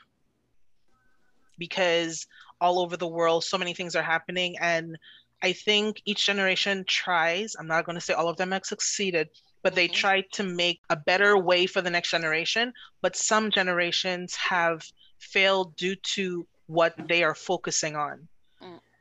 because 1.58 2.26
all 2.60 2.78
over 2.78 2.96
the 2.96 3.06
world 3.06 3.44
so 3.44 3.58
many 3.58 3.74
things 3.74 3.96
are 3.96 4.02
happening 4.02 4.56
and 4.60 4.98
i 5.42 5.52
think 5.52 6.00
each 6.04 6.24
generation 6.26 6.84
tries 6.86 7.54
i'm 7.58 7.66
not 7.66 7.84
going 7.84 7.94
to 7.94 8.00
say 8.00 8.14
all 8.14 8.28
of 8.28 8.36
them 8.36 8.52
have 8.52 8.64
succeeded 8.64 9.28
but 9.62 9.74
they 9.74 9.86
mm-hmm. 9.88 9.94
try 9.94 10.20
to 10.32 10.42
make 10.42 10.80
a 10.90 10.96
better 10.96 11.36
way 11.36 11.66
for 11.66 11.82
the 11.82 11.90
next 11.90 12.10
generation 12.10 12.72
but 13.02 13.16
some 13.16 13.50
generations 13.50 14.34
have 14.36 14.86
failed 15.18 15.76
due 15.76 15.96
to 15.96 16.46
what 16.66 16.94
they 17.08 17.22
are 17.22 17.34
focusing 17.34 17.96
on 17.96 18.28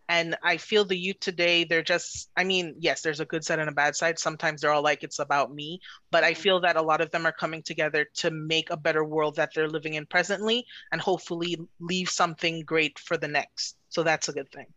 and 0.09 0.35
i 0.43 0.57
feel 0.57 0.85
the 0.85 0.97
youth 0.97 1.19
today 1.19 1.63
they're 1.63 1.81
just 1.81 2.29
i 2.37 2.43
mean 2.43 2.75
yes 2.79 3.01
there's 3.01 3.19
a 3.19 3.25
good 3.25 3.43
side 3.43 3.59
and 3.59 3.69
a 3.69 3.73
bad 3.73 3.95
side. 3.95 4.19
Sometimes 4.19 4.61
they're 4.61 4.71
all 4.71 4.83
like 4.83 5.03
it's 5.03 5.19
about 5.19 5.53
me. 5.53 5.79
But 6.11 6.23
i 6.23 6.31
mm-hmm. 6.31 6.41
feel 6.41 6.59
that 6.61 6.75
a 6.75 6.81
lot 6.81 7.01
of 7.01 7.11
them 7.11 7.25
are 7.25 7.31
coming 7.31 7.61
together 7.61 8.07
to 8.15 8.31
make 8.31 8.69
a 8.69 8.77
better 8.77 9.03
world 9.03 9.35
that 9.35 9.51
they're 9.53 9.69
living 9.69 9.93
in 9.93 10.05
presently 10.05 10.65
and 10.91 10.99
hopefully 11.01 11.57
leave 11.79 12.09
something 12.09 12.61
great 12.61 12.97
for 12.99 13.17
the 13.17 13.27
next. 13.27 13.77
So 13.89 14.03
that's 14.03 14.29
a 14.29 14.33
good 14.33 14.51
thing. 14.51 14.67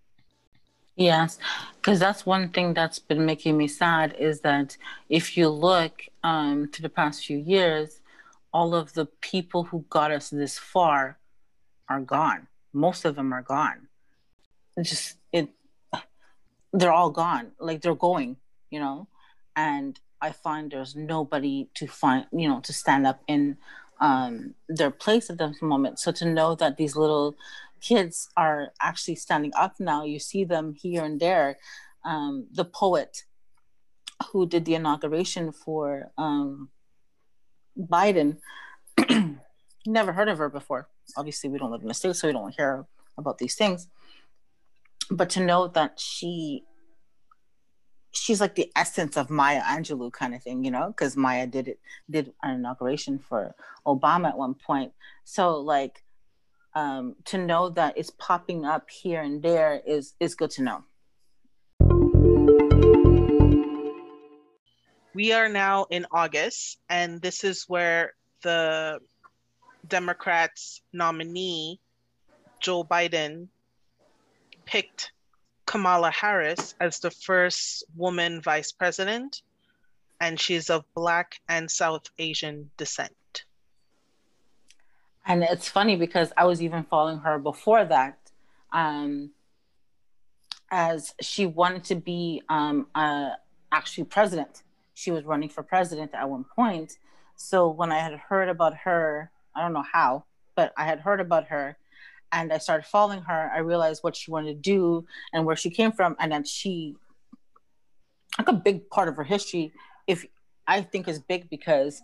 Yes 0.96 1.38
because 1.76 1.98
that's 1.98 2.26
one 2.26 2.50
thing 2.50 2.74
that's 2.74 2.98
been 2.98 3.24
making 3.24 3.56
me 3.56 3.68
sad 3.68 4.14
is 4.18 4.40
that 4.40 4.76
if 5.08 5.36
you 5.36 5.48
look 5.48 6.02
um, 6.24 6.68
to 6.72 6.82
the 6.82 6.88
past 6.88 7.24
few 7.24 7.38
years 7.38 8.00
all 8.52 8.74
of 8.74 8.94
the 8.94 9.06
people 9.20 9.64
who 9.64 9.84
got 9.90 10.10
us 10.10 10.30
this 10.30 10.58
far 10.58 11.18
are 11.88 12.00
gone. 12.00 12.46
Most 12.72 13.04
of 13.04 13.14
them 13.14 13.32
are 13.32 13.42
gone 13.42 13.87
just 14.82 15.16
it 15.32 15.48
they're 16.72 16.92
all 16.92 17.10
gone 17.10 17.52
like 17.58 17.80
they're 17.80 17.94
going 17.94 18.36
you 18.70 18.78
know 18.78 19.08
and 19.56 20.00
i 20.20 20.30
find 20.30 20.70
there's 20.70 20.94
nobody 20.94 21.68
to 21.74 21.86
find 21.86 22.26
you 22.32 22.48
know 22.48 22.60
to 22.60 22.72
stand 22.72 23.06
up 23.06 23.20
in 23.26 23.56
um 24.00 24.54
their 24.68 24.90
place 24.90 25.28
at 25.30 25.38
this 25.38 25.60
moment 25.60 25.98
so 25.98 26.12
to 26.12 26.24
know 26.24 26.54
that 26.54 26.76
these 26.76 26.94
little 26.94 27.36
kids 27.80 28.28
are 28.36 28.72
actually 28.80 29.14
standing 29.14 29.52
up 29.56 29.74
now. 29.78 30.04
You 30.04 30.18
see 30.18 30.44
them 30.44 30.74
here 30.74 31.04
and 31.04 31.20
there. 31.20 31.58
Um, 32.04 32.46
the 32.52 32.64
poet 32.64 33.24
who 34.30 34.46
did 34.46 34.64
the 34.64 34.74
inauguration 34.74 35.52
for 35.52 36.10
um, 36.18 36.70
Biden, 37.78 38.38
never 39.86 40.12
heard 40.12 40.28
of 40.28 40.38
her 40.38 40.48
before. 40.48 40.88
Obviously, 41.16 41.50
we 41.50 41.58
don't 41.58 41.70
live 41.70 41.82
in 41.82 41.88
the 41.88 41.94
States, 41.94 42.20
so 42.20 42.28
we 42.28 42.32
don't 42.32 42.54
hear 42.54 42.84
about 43.16 43.38
these 43.38 43.54
things. 43.54 43.88
But 45.10 45.30
to 45.30 45.40
know 45.40 45.68
that 45.68 45.98
she 45.98 46.64
she's 48.12 48.40
like 48.40 48.54
the 48.54 48.70
essence 48.74 49.16
of 49.16 49.30
Maya 49.30 49.62
Angelou 49.62 50.12
kind 50.12 50.34
of 50.34 50.42
thing, 50.42 50.64
you 50.64 50.70
know, 50.70 50.88
because 50.88 51.16
Maya 51.16 51.46
did 51.46 51.68
it 51.68 51.80
did 52.10 52.32
an 52.42 52.56
inauguration 52.56 53.18
for 53.18 53.54
Obama 53.86 54.28
at 54.28 54.38
one 54.38 54.54
point. 54.54 54.92
So 55.24 55.58
like 55.58 56.02
um, 56.74 57.16
to 57.26 57.38
know 57.38 57.70
that 57.70 57.96
it's 57.96 58.10
popping 58.10 58.64
up 58.64 58.90
here 58.90 59.22
and 59.22 59.42
there 59.42 59.80
is 59.86 60.14
is 60.20 60.34
good 60.34 60.50
to 60.50 60.62
know. 60.62 60.84
We 65.14 65.32
are 65.32 65.48
now 65.48 65.86
in 65.90 66.06
August, 66.12 66.78
and 66.88 67.20
this 67.20 67.42
is 67.42 67.64
where 67.66 68.12
the 68.42 69.00
Democrats 69.86 70.82
nominee 70.92 71.80
Joe 72.60 72.84
Biden 72.84 73.48
picked 74.68 75.12
Kamala 75.64 76.10
Harris 76.10 76.74
as 76.78 76.98
the 77.00 77.10
first 77.10 77.84
woman 77.96 78.40
vice 78.42 78.70
president, 78.70 79.42
and 80.20 80.38
she's 80.38 80.68
of 80.68 80.84
Black 80.94 81.40
and 81.48 81.70
South 81.70 82.04
Asian 82.18 82.70
descent. 82.76 83.44
And 85.26 85.42
it's 85.42 85.68
funny 85.68 85.96
because 85.96 86.32
I 86.36 86.44
was 86.44 86.62
even 86.62 86.84
following 86.84 87.18
her 87.18 87.38
before 87.38 87.84
that, 87.86 88.18
um, 88.72 89.30
as 90.70 91.14
she 91.20 91.46
wanted 91.46 91.84
to 91.84 91.94
be 91.94 92.42
um, 92.48 92.86
uh, 92.94 93.30
actually 93.72 94.04
president. 94.04 94.62
She 94.94 95.10
was 95.10 95.24
running 95.24 95.48
for 95.48 95.62
president 95.62 96.12
at 96.14 96.28
one 96.28 96.44
point. 96.44 96.98
So 97.36 97.68
when 97.68 97.90
I 97.90 98.00
had 98.00 98.14
heard 98.14 98.48
about 98.48 98.74
her, 98.84 99.30
I 99.54 99.62
don't 99.62 99.72
know 99.72 99.84
how, 99.92 100.24
but 100.56 100.72
I 100.76 100.84
had 100.84 101.00
heard 101.00 101.20
about 101.20 101.46
her 101.48 101.78
and 102.32 102.52
I 102.52 102.58
started 102.58 102.86
following 102.86 103.22
her, 103.22 103.50
I 103.54 103.58
realized 103.58 104.02
what 104.02 104.16
she 104.16 104.30
wanted 104.30 104.54
to 104.54 104.60
do 104.60 105.06
and 105.32 105.44
where 105.44 105.56
she 105.56 105.70
came 105.70 105.92
from. 105.92 106.16
And 106.18 106.32
then 106.32 106.44
she, 106.44 106.96
like 108.38 108.48
a 108.48 108.52
big 108.52 108.90
part 108.90 109.08
of 109.08 109.16
her 109.16 109.24
history, 109.24 109.72
if 110.06 110.26
I 110.66 110.82
think 110.82 111.08
is 111.08 111.18
big 111.18 111.48
because 111.48 112.02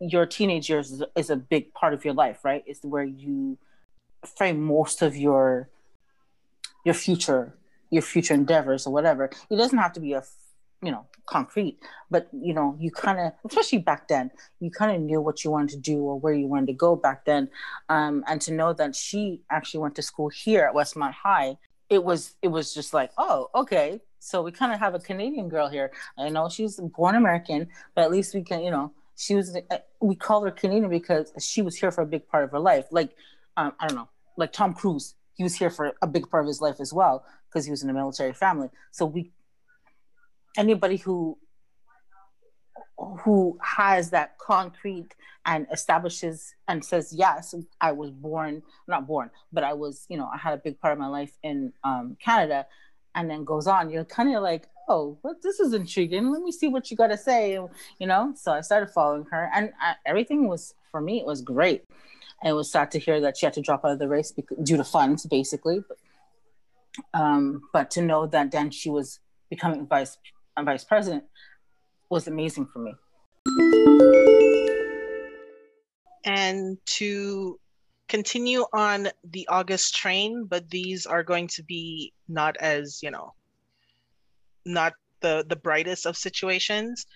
your 0.00 0.26
teenage 0.26 0.68
years 0.68 0.92
is, 0.92 1.02
is 1.16 1.30
a 1.30 1.36
big 1.36 1.72
part 1.74 1.94
of 1.94 2.04
your 2.04 2.14
life, 2.14 2.44
right? 2.44 2.62
It's 2.66 2.84
where 2.84 3.04
you 3.04 3.58
frame 4.36 4.62
most 4.62 5.02
of 5.02 5.16
your 5.16 5.68
your 6.84 6.94
future, 6.94 7.52
your 7.90 8.02
future 8.02 8.34
endeavors 8.34 8.86
or 8.86 8.92
whatever. 8.92 9.28
It 9.50 9.56
doesn't 9.56 9.78
have 9.78 9.92
to 9.94 10.00
be 10.00 10.12
a 10.12 10.22
you 10.82 10.90
know 10.90 11.06
concrete. 11.26 11.78
But 12.10 12.28
you 12.32 12.54
know 12.54 12.76
you 12.78 12.90
kind 12.90 13.18
of 13.18 13.32
especially 13.48 13.78
back 13.78 14.08
then 14.08 14.30
you 14.60 14.70
kind 14.70 14.94
of 14.94 15.02
knew 15.02 15.20
what 15.20 15.44
you 15.44 15.50
wanted 15.50 15.70
to 15.70 15.76
do 15.78 15.98
or 16.00 16.18
where 16.18 16.34
you 16.34 16.46
wanted 16.46 16.66
to 16.66 16.72
go 16.72 16.96
back 16.96 17.24
then. 17.24 17.48
Um, 17.88 18.24
and 18.26 18.40
to 18.42 18.52
know 18.52 18.72
that 18.72 18.94
she 18.94 19.42
actually 19.50 19.80
went 19.80 19.94
to 19.96 20.02
school 20.02 20.28
here 20.28 20.64
at 20.64 20.74
Westmount 20.74 21.12
high 21.12 21.58
it 21.88 22.02
was 22.02 22.34
it 22.42 22.48
was 22.48 22.74
just 22.74 22.92
like 22.92 23.10
oh 23.18 23.48
okay. 23.54 24.00
So 24.18 24.42
we 24.42 24.50
kind 24.50 24.72
of 24.72 24.80
have 24.80 24.94
a 24.94 24.98
canadian 24.98 25.48
girl 25.48 25.68
here. 25.68 25.92
I 26.18 26.28
know 26.30 26.48
she's 26.48 26.76
born 26.76 27.14
american 27.14 27.68
but 27.94 28.02
at 28.02 28.10
least 28.10 28.34
we 28.34 28.42
can 28.42 28.62
you 28.62 28.70
know 28.70 28.92
she 29.16 29.34
was 29.34 29.56
uh, 29.70 29.78
we 30.00 30.14
call 30.14 30.44
her 30.44 30.50
canadian 30.50 30.90
because 30.90 31.32
she 31.38 31.62
was 31.62 31.76
here 31.76 31.90
for 31.90 32.02
a 32.02 32.06
big 32.06 32.26
part 32.28 32.44
of 32.44 32.50
her 32.50 32.60
life. 32.60 32.86
Like 32.90 33.10
um, 33.56 33.72
i 33.80 33.86
don't 33.86 33.96
know 33.96 34.08
like 34.36 34.52
tom 34.52 34.74
cruise 34.74 35.14
he 35.36 35.42
was 35.42 35.54
here 35.54 35.70
for 35.70 35.92
a 36.02 36.06
big 36.06 36.28
part 36.30 36.44
of 36.44 36.48
his 36.48 36.60
life 36.60 36.80
as 36.80 36.92
well 36.92 37.24
because 37.48 37.64
he 37.64 37.70
was 37.70 37.82
in 37.82 37.90
a 37.90 37.92
military 37.92 38.32
family. 38.32 38.68
So 38.90 39.06
we 39.06 39.30
anybody 40.56 40.96
who 40.96 41.36
who 43.20 43.58
has 43.62 44.10
that 44.10 44.38
concrete 44.38 45.14
and 45.44 45.66
establishes 45.70 46.54
and 46.66 46.84
says 46.84 47.12
yes 47.12 47.54
i 47.80 47.92
was 47.92 48.10
born 48.10 48.62
not 48.88 49.06
born 49.06 49.30
but 49.52 49.62
i 49.62 49.72
was 49.72 50.06
you 50.08 50.16
know 50.16 50.28
i 50.32 50.36
had 50.38 50.54
a 50.54 50.56
big 50.56 50.80
part 50.80 50.92
of 50.92 50.98
my 50.98 51.06
life 51.06 51.32
in 51.42 51.72
um, 51.84 52.16
canada 52.24 52.66
and 53.14 53.28
then 53.30 53.44
goes 53.44 53.66
on 53.66 53.90
you're 53.90 54.04
kind 54.04 54.34
of 54.34 54.42
like 54.42 54.68
oh 54.88 55.18
well, 55.22 55.34
this 55.42 55.60
is 55.60 55.72
intriguing. 55.72 56.30
Let 56.30 56.42
me 56.42 56.52
see 56.52 56.68
what 56.68 56.90
you 56.90 56.96
got 56.96 57.08
to 57.08 57.16
say 57.16 57.52
you 57.52 58.06
know? 58.06 58.32
So 58.36 58.52
i 58.52 58.60
started 58.60 58.90
following 58.90 59.26
her 59.30 59.50
and 59.54 59.72
I, 59.80 59.94
everything 60.04 60.48
was 60.48 60.74
for 60.90 61.00
me 61.00 61.20
it 61.20 61.26
was 61.26 61.42
great. 61.42 61.84
And 62.42 62.50
it 62.50 62.54
was 62.54 62.70
sad 62.70 62.90
to 62.92 62.98
hear 62.98 63.20
that 63.20 63.36
she 63.36 63.46
had 63.46 63.54
to 63.54 63.62
drop 63.62 63.84
out 63.84 63.92
of 63.92 63.98
the 63.98 64.08
race 64.08 64.30
because, 64.30 64.58
due 64.62 64.76
to 64.76 64.84
funds 64.84 65.26
basically 65.26 65.82
but, 65.88 65.98
um, 67.18 67.62
but 67.72 67.90
to 67.92 68.02
know 68.02 68.26
that 68.26 68.50
then 68.50 68.70
she 68.70 68.90
was 68.90 69.20
becoming 69.50 69.86
vice 69.86 70.18
vice 70.64 70.84
president 70.84 71.24
was 72.08 72.28
amazing 72.28 72.66
for 72.72 72.78
me. 72.78 72.94
And 76.24 76.78
to 76.86 77.58
continue 78.08 78.64
on 78.72 79.08
the 79.24 79.46
August 79.48 79.94
train, 79.94 80.44
but 80.44 80.68
these 80.70 81.06
are 81.06 81.22
going 81.22 81.48
to 81.48 81.62
be 81.62 82.12
not 82.28 82.56
as, 82.58 83.02
you 83.02 83.10
know, 83.10 83.34
not 84.64 84.94
the, 85.20 85.44
the 85.48 85.56
brightest 85.56 86.06
of 86.06 86.16
situations. 86.16 87.06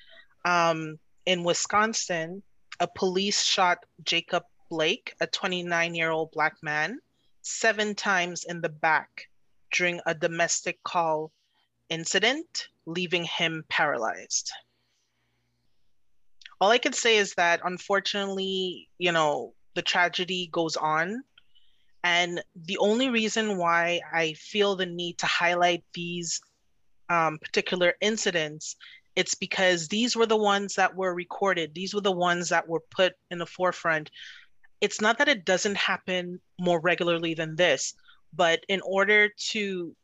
Um, 0.44 0.98
in 1.26 1.44
Wisconsin, 1.44 2.42
a 2.80 2.88
police 2.88 3.42
shot 3.42 3.78
Jacob 4.04 4.44
Blake, 4.70 5.14
a 5.20 5.26
29 5.26 5.94
year 5.94 6.10
old 6.10 6.30
Black 6.32 6.54
man, 6.62 6.98
seven 7.42 7.94
times 7.94 8.44
in 8.44 8.60
the 8.60 8.68
back 8.68 9.28
during 9.72 10.00
a 10.06 10.14
domestic 10.14 10.82
call 10.82 11.30
incident, 11.88 12.68
leaving 12.90 13.24
him 13.24 13.64
paralyzed. 13.68 14.50
All 16.60 16.70
I 16.70 16.78
can 16.78 16.92
say 16.92 17.16
is 17.16 17.34
that 17.34 17.60
unfortunately, 17.64 18.88
you 18.98 19.12
know, 19.12 19.54
the 19.74 19.82
tragedy 19.82 20.48
goes 20.52 20.76
on. 20.76 21.22
And 22.02 22.42
the 22.54 22.78
only 22.78 23.10
reason 23.10 23.56
why 23.58 24.00
I 24.12 24.34
feel 24.34 24.74
the 24.74 24.86
need 24.86 25.18
to 25.18 25.26
highlight 25.26 25.84
these 25.94 26.40
um, 27.08 27.38
particular 27.38 27.94
incidents, 28.00 28.76
it's 29.16 29.34
because 29.34 29.88
these 29.88 30.16
were 30.16 30.26
the 30.26 30.36
ones 30.36 30.74
that 30.76 30.94
were 30.94 31.14
recorded. 31.14 31.74
These 31.74 31.94
were 31.94 32.00
the 32.00 32.12
ones 32.12 32.48
that 32.48 32.68
were 32.68 32.82
put 32.90 33.14
in 33.30 33.38
the 33.38 33.46
forefront. 33.46 34.10
It's 34.80 35.00
not 35.00 35.18
that 35.18 35.28
it 35.28 35.44
doesn't 35.44 35.76
happen 35.76 36.40
more 36.58 36.80
regularly 36.80 37.34
than 37.34 37.56
this, 37.56 37.94
but 38.32 38.60
in 38.68 38.80
order 38.82 39.28
to 39.50 39.94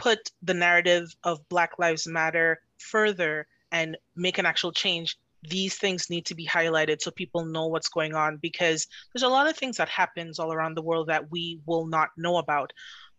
put 0.00 0.30
the 0.42 0.54
narrative 0.54 1.14
of 1.24 1.46
Black 1.50 1.78
Lives 1.78 2.06
Matter 2.06 2.58
further 2.78 3.46
and 3.70 3.98
make 4.16 4.38
an 4.38 4.46
actual 4.46 4.72
change, 4.72 5.18
these 5.42 5.76
things 5.76 6.08
need 6.08 6.24
to 6.26 6.34
be 6.34 6.46
highlighted 6.46 7.00
so 7.00 7.10
people 7.10 7.44
know 7.44 7.66
what's 7.66 7.90
going 7.90 8.14
on 8.14 8.38
because 8.38 8.86
there's 9.12 9.22
a 9.22 9.28
lot 9.28 9.46
of 9.46 9.56
things 9.56 9.76
that 9.76 9.90
happens 9.90 10.38
all 10.38 10.52
around 10.52 10.74
the 10.74 10.82
world 10.82 11.08
that 11.08 11.30
we 11.30 11.60
will 11.66 11.86
not 11.86 12.08
know 12.16 12.38
about. 12.38 12.72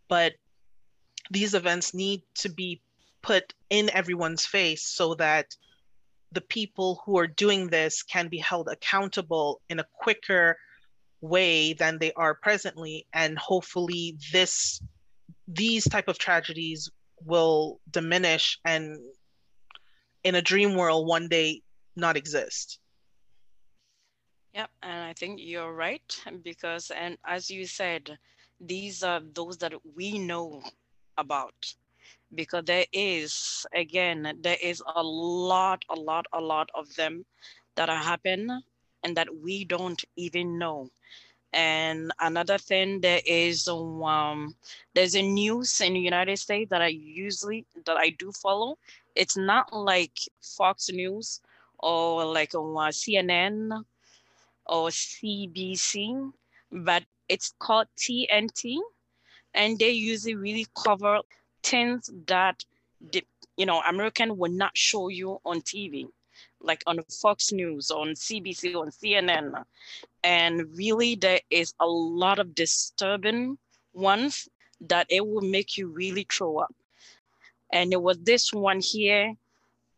But 0.09 0.33
these 1.29 1.53
events 1.53 1.93
need 1.93 2.23
to 2.39 2.50
be 2.50 2.81
put 3.21 3.53
in 3.69 3.91
everyone's 3.91 4.45
face 4.45 4.83
so 4.83 5.13
that 5.15 5.55
the 6.31 6.41
people 6.41 7.03
who 7.05 7.19
are 7.19 7.27
doing 7.27 7.67
this 7.67 8.01
can 8.01 8.27
be 8.27 8.39
held 8.39 8.67
accountable 8.67 9.61
in 9.69 9.79
a 9.79 9.88
quicker 9.93 10.57
way 11.21 11.73
than 11.73 12.00
they 12.00 12.11
are 12.13 12.33
presently 12.33 13.05
and 13.13 13.38
hopefully 13.38 14.17
this 14.33 14.81
these 15.53 15.84
type 15.88 16.08
of 16.08 16.17
tragedies 16.17 16.89
will 17.25 17.79
diminish 17.89 18.60
and 18.65 18.98
in 20.24 20.36
a 20.36 20.41
dream 20.41 20.75
world 20.75 21.08
one 21.08 21.27
day 21.27 21.62
not 21.96 22.17
exist. 22.17 22.79
Yep 24.53 24.70
and 24.84 25.03
i 25.03 25.13
think 25.13 25.39
you're 25.41 25.74
right 25.74 26.24
because 26.43 26.91
and 26.91 27.17
as 27.25 27.50
you 27.50 27.65
said 27.65 28.17
these 28.60 29.01
are 29.01 29.22
those 29.34 29.58
that 29.58 29.74
we 29.96 30.20
know 30.20 30.62
about 31.17 31.74
because 32.36 32.65
there 32.65 32.86
is 32.91 33.65
again 33.74 34.38
there 34.41 34.58
is 34.62 34.84
a 34.96 35.03
lot 35.03 35.84
a 35.89 35.96
lot 35.96 36.25
a 36.34 36.41
lot 36.41 36.70
of 36.75 36.93
them 36.96 37.25
that 37.75 37.89
are 37.89 38.03
happen 38.03 38.62
and 39.03 39.15
that 39.15 39.27
we 39.41 39.63
don't 39.63 40.03
even 40.17 40.58
know 40.60 40.89
and 41.53 42.12
another 42.20 42.58
thing, 42.58 43.01
there 43.01 43.22
is 43.25 43.67
um, 43.67 44.55
there's 44.93 45.15
a 45.15 45.22
news 45.22 45.81
in 45.81 45.93
the 45.93 46.00
United 46.00 46.38
States 46.38 46.70
that 46.70 46.81
I 46.81 46.88
usually 46.88 47.65
that 47.86 47.98
I 47.98 48.12
do 48.12 48.31
follow. 48.31 48.77
It's 49.15 49.36
not 49.36 49.74
like 49.74 50.17
Fox 50.41 50.89
News 50.91 51.41
or 51.79 52.24
like 52.25 52.55
on 52.55 52.77
uh, 52.77 52.89
CNN 52.91 53.84
or 54.65 54.89
CBC, 54.89 56.31
but 56.72 57.03
it's 57.27 57.53
called 57.60 57.88
TNT, 57.98 58.77
and 59.53 59.77
they 59.77 59.91
usually 59.91 60.36
really 60.36 60.67
cover 60.81 61.20
things 61.63 62.10
that 62.27 62.63
the, 63.12 63.24
you 63.58 63.65
know 63.65 63.81
American 63.81 64.38
would 64.38 64.51
not 64.51 64.77
show 64.77 65.10
you 65.10 65.39
on 65.46 65.62
TV. 65.62 66.08
Like 66.63 66.84
on 66.88 67.01
Fox 67.22 67.51
News, 67.51 67.91
on 67.91 68.10
CBC, 68.10 68.75
on 68.75 68.89
CNN. 68.89 69.63
And 70.24 70.75
really, 70.75 71.15
there 71.15 71.39
is 71.50 71.74
a 71.80 71.88
lot 71.88 72.39
of 72.39 72.56
disturbing 72.56 73.58
ones 73.94 74.48
that 74.82 75.08
it 75.10 75.25
will 75.25 75.41
make 75.41 75.77
you 75.77 75.88
really 75.88 76.25
throw 76.30 76.58
up. 76.58 76.74
And 77.72 77.94
it 77.94 78.01
was 78.01 78.18
this 78.20 78.53
one 78.53 78.80
here. 78.82 79.34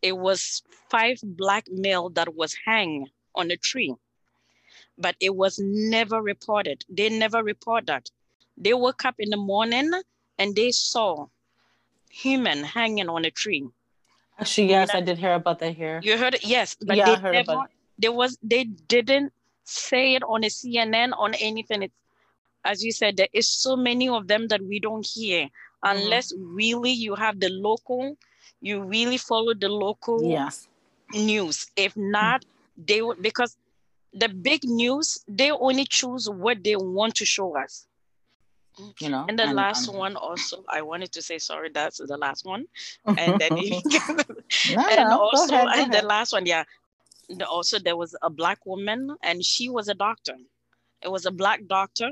It 0.02 0.18
was 0.18 0.62
five 0.90 1.18
black 1.24 1.66
male 1.72 2.10
that 2.10 2.36
was 2.36 2.56
hanged 2.66 3.10
on 3.36 3.52
a 3.52 3.58
tree, 3.58 3.96
but 4.98 5.16
it 5.20 5.36
was 5.36 5.60
never 5.60 6.22
reported. 6.22 6.84
They 6.90 7.10
never 7.10 7.42
report 7.42 7.88
that. 7.88 8.10
They 8.58 8.74
woke 8.74 9.06
up 9.06 9.16
in 9.18 9.30
the 9.30 9.38
morning 9.38 9.92
and 10.38 10.56
they 10.56 10.72
saw 10.72 11.28
human 12.10 12.64
hanging 12.64 13.10
on 13.10 13.26
a 13.26 13.32
tree. 13.32 13.66
Actually, 14.40 14.68
yes, 14.70 14.94
I 14.94 15.02
did 15.02 15.18
hear 15.18 15.34
about 15.34 15.60
that 15.60 15.76
here. 15.76 16.02
You 16.02 16.18
heard 16.18 16.36
it? 16.36 16.44
Yes, 16.44 16.76
but 16.82 16.98
Yeah, 16.98 17.12
I 17.14 17.18
heard 17.20 17.34
never, 17.36 17.52
about 17.54 17.66
it. 17.66 17.72
there 17.98 18.12
was 18.12 18.38
they 18.42 18.64
didn't 18.66 19.32
say 19.64 20.16
it 20.16 20.24
on 20.24 20.44
a 20.44 20.50
CNN 20.50 21.14
on 21.18 21.34
anything. 21.36 21.84
It's 21.84 21.94
as 22.66 22.84
you 22.84 22.92
said, 22.92 23.18
there 23.18 23.28
is 23.34 23.50
so 23.50 23.76
many 23.76 24.08
of 24.10 24.28
them 24.28 24.48
that 24.48 24.62
we 24.62 24.80
don't 24.80 25.06
hear 25.06 25.50
Mm-hmm. 25.84 25.98
unless 26.06 26.34
really 26.38 26.92
you 26.92 27.16
have 27.16 27.40
the 27.40 27.50
local, 27.50 28.18
you 28.62 28.82
really 28.84 29.18
follow 29.18 29.54
the 29.54 29.70
local 29.70 30.20
Yes. 30.30 30.68
news. 31.14 31.68
If 31.76 31.96
not, 31.98 32.46
they 32.78 33.02
would 33.02 33.22
because 33.22 33.58
the 34.14 34.30
big 34.30 34.64
news 34.64 35.24
they 35.28 35.52
only 35.52 35.86
choose 35.86 36.30
what 36.30 36.64
they 36.64 36.76
want 36.76 37.16
to 37.16 37.26
show 37.26 37.58
us. 37.58 37.88
You 39.00 39.10
know. 39.10 39.26
And 39.30 39.38
the 39.38 39.46
last 39.46 39.88
and- 39.88 39.98
one 39.98 40.16
also, 40.16 40.64
I 40.68 40.82
wanted 40.82 41.12
to 41.14 41.22
say 41.22 41.38
sorry, 41.38 41.70
that's 41.70 41.98
the 41.98 42.18
last 42.18 42.46
one. 42.46 42.66
And 43.06 43.40
then 43.40 43.58
you 43.58 43.82
no, 44.76 44.88
and 44.90 45.10
no, 45.10 45.20
also 45.20 45.56
ahead, 45.56 45.80
and 45.80 45.94
the 45.94 46.02
last 46.02 46.34
one 46.34 46.46
yeah. 46.46 46.64
The, 47.30 47.48
also 47.48 47.80
there 47.80 47.96
was 47.96 48.16
a 48.22 48.30
black 48.30 48.66
woman 48.66 49.16
and 49.22 49.46
she 49.46 49.70
was 49.70 49.88
a 49.88 49.94
doctor. 49.94 50.36
It 51.02 51.12
was 51.12 51.26
a 51.26 51.32
black 51.32 51.62
doctor 51.68 52.10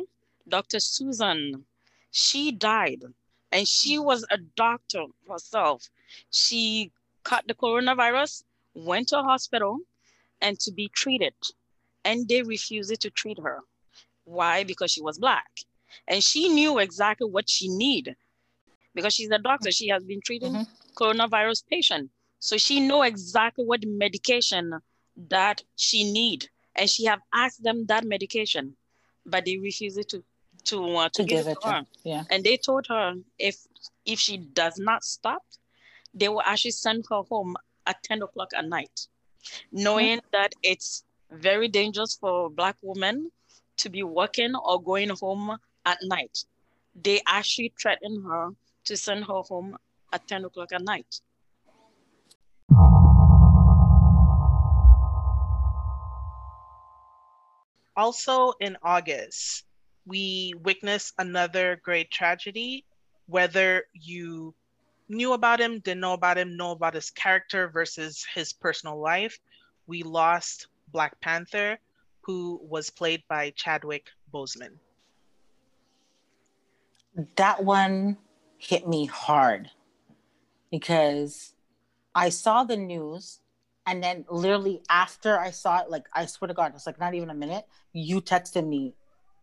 dr 0.47 0.79
susan. 0.79 1.65
She 2.11 2.51
died 2.51 3.03
and 3.51 3.67
she 3.67 3.97
was 3.99 4.25
a 4.29 4.37
doctor 4.37 5.05
herself. 5.29 5.89
She 6.29 6.91
caught 7.23 7.47
the 7.47 7.55
coronavirus 7.55 8.43
went 8.73 9.09
to 9.09 9.19
a 9.19 9.23
hospital 9.23 9.79
and 10.41 10.59
to 10.59 10.71
be 10.71 10.89
treated. 10.89 11.33
And 12.05 12.27
they 12.27 12.41
refused 12.41 12.99
to 13.01 13.09
treat 13.09 13.39
her. 13.39 13.59
Why? 14.23 14.63
Because 14.63 14.91
she 14.91 15.01
was 15.01 15.19
black 15.19 15.65
and 16.07 16.23
she 16.23 16.49
knew 16.49 16.77
exactly 16.79 17.27
what 17.29 17.49
she 17.49 17.67
needed 17.69 18.15
because 18.93 19.13
she's 19.13 19.29
a 19.31 19.37
doctor 19.39 19.71
she 19.71 19.87
has 19.89 20.03
been 20.03 20.21
treating 20.21 20.53
Mhm. 20.53 20.67
coronavirus 20.95 21.63
patient 21.69 22.09
so 22.39 22.57
she 22.57 22.79
know 22.79 23.01
exactly 23.03 23.63
what 23.65 23.81
medication 23.85 24.81
that 25.29 25.63
she 25.75 26.11
need, 26.11 26.49
and 26.75 26.89
she 26.89 27.05
have 27.05 27.19
asked 27.33 27.63
them 27.63 27.85
that 27.87 28.03
medication, 28.03 28.75
but 29.25 29.45
they 29.45 29.57
refused 29.57 30.09
to 30.09 30.23
to 30.65 30.95
uh, 30.95 31.09
to, 31.09 31.23
to 31.23 31.27
give 31.29 31.47
it 31.47 31.57
to 31.61 31.67
her. 31.69 31.85
Yeah. 32.03 32.23
And 32.29 32.43
they 32.43 32.57
told 32.57 32.87
her 32.87 33.15
if 33.37 33.55
if 34.05 34.19
she 34.19 34.37
does 34.37 34.79
not 34.79 35.03
stop, 35.03 35.43
they 36.13 36.29
will 36.29 36.41
actually 36.41 36.71
send 36.71 37.05
her 37.09 37.21
home 37.23 37.55
at 37.85 38.01
ten 38.03 38.21
o'clock 38.23 38.49
at 38.55 38.65
night, 38.65 39.07
knowing 39.71 40.21
that 40.31 40.53
it's 40.63 41.03
very 41.31 41.67
dangerous 41.67 42.15
for 42.15 42.49
black 42.49 42.77
women 42.81 43.31
to 43.77 43.89
be 43.89 44.03
working 44.03 44.55
or 44.55 44.81
going 44.81 45.09
home 45.09 45.57
at 45.85 45.97
night. 46.03 46.45
They 46.95 47.21
actually 47.27 47.73
threatened 47.79 48.25
her 48.25 48.49
to 48.85 48.97
send 48.97 49.25
her 49.25 49.41
home 49.41 49.77
at 50.13 50.27
ten 50.27 50.45
o'clock 50.45 50.71
at 50.73 50.81
night. 50.83 51.21
Also 57.95 58.53
in 58.59 58.77
August, 58.81 59.65
we 60.05 60.53
witnessed 60.63 61.13
another 61.19 61.79
great 61.83 62.09
tragedy. 62.09 62.85
Whether 63.27 63.83
you 63.93 64.53
knew 65.09 65.33
about 65.33 65.59
him, 65.59 65.79
didn't 65.79 66.01
know 66.01 66.13
about 66.13 66.37
him, 66.37 66.57
know 66.57 66.71
about 66.71 66.93
his 66.95 67.11
character 67.11 67.69
versus 67.69 68.25
his 68.33 68.53
personal 68.53 68.99
life, 68.99 69.37
we 69.87 70.03
lost 70.03 70.67
Black 70.91 71.19
Panther, 71.21 71.77
who 72.21 72.59
was 72.63 72.89
played 72.89 73.23
by 73.27 73.51
Chadwick 73.51 74.07
Boseman. 74.33 74.79
That 77.35 77.63
one 77.63 78.17
hit 78.57 78.87
me 78.87 79.05
hard 79.05 79.69
because 80.69 81.53
I 82.15 82.29
saw 82.29 82.63
the 82.63 82.77
news 82.77 83.39
and 83.85 84.03
then 84.03 84.25
literally 84.29 84.81
after 84.89 85.39
I 85.39 85.51
saw 85.51 85.81
it, 85.81 85.89
like 85.89 86.05
I 86.13 86.25
swear 86.25 86.47
to 86.47 86.53
God, 86.53 86.73
it's 86.75 86.85
like 86.85 86.99
not 86.99 87.13
even 87.13 87.29
a 87.29 87.33
minute, 87.33 87.65
you 87.93 88.21
texted 88.21 88.67
me 88.67 88.93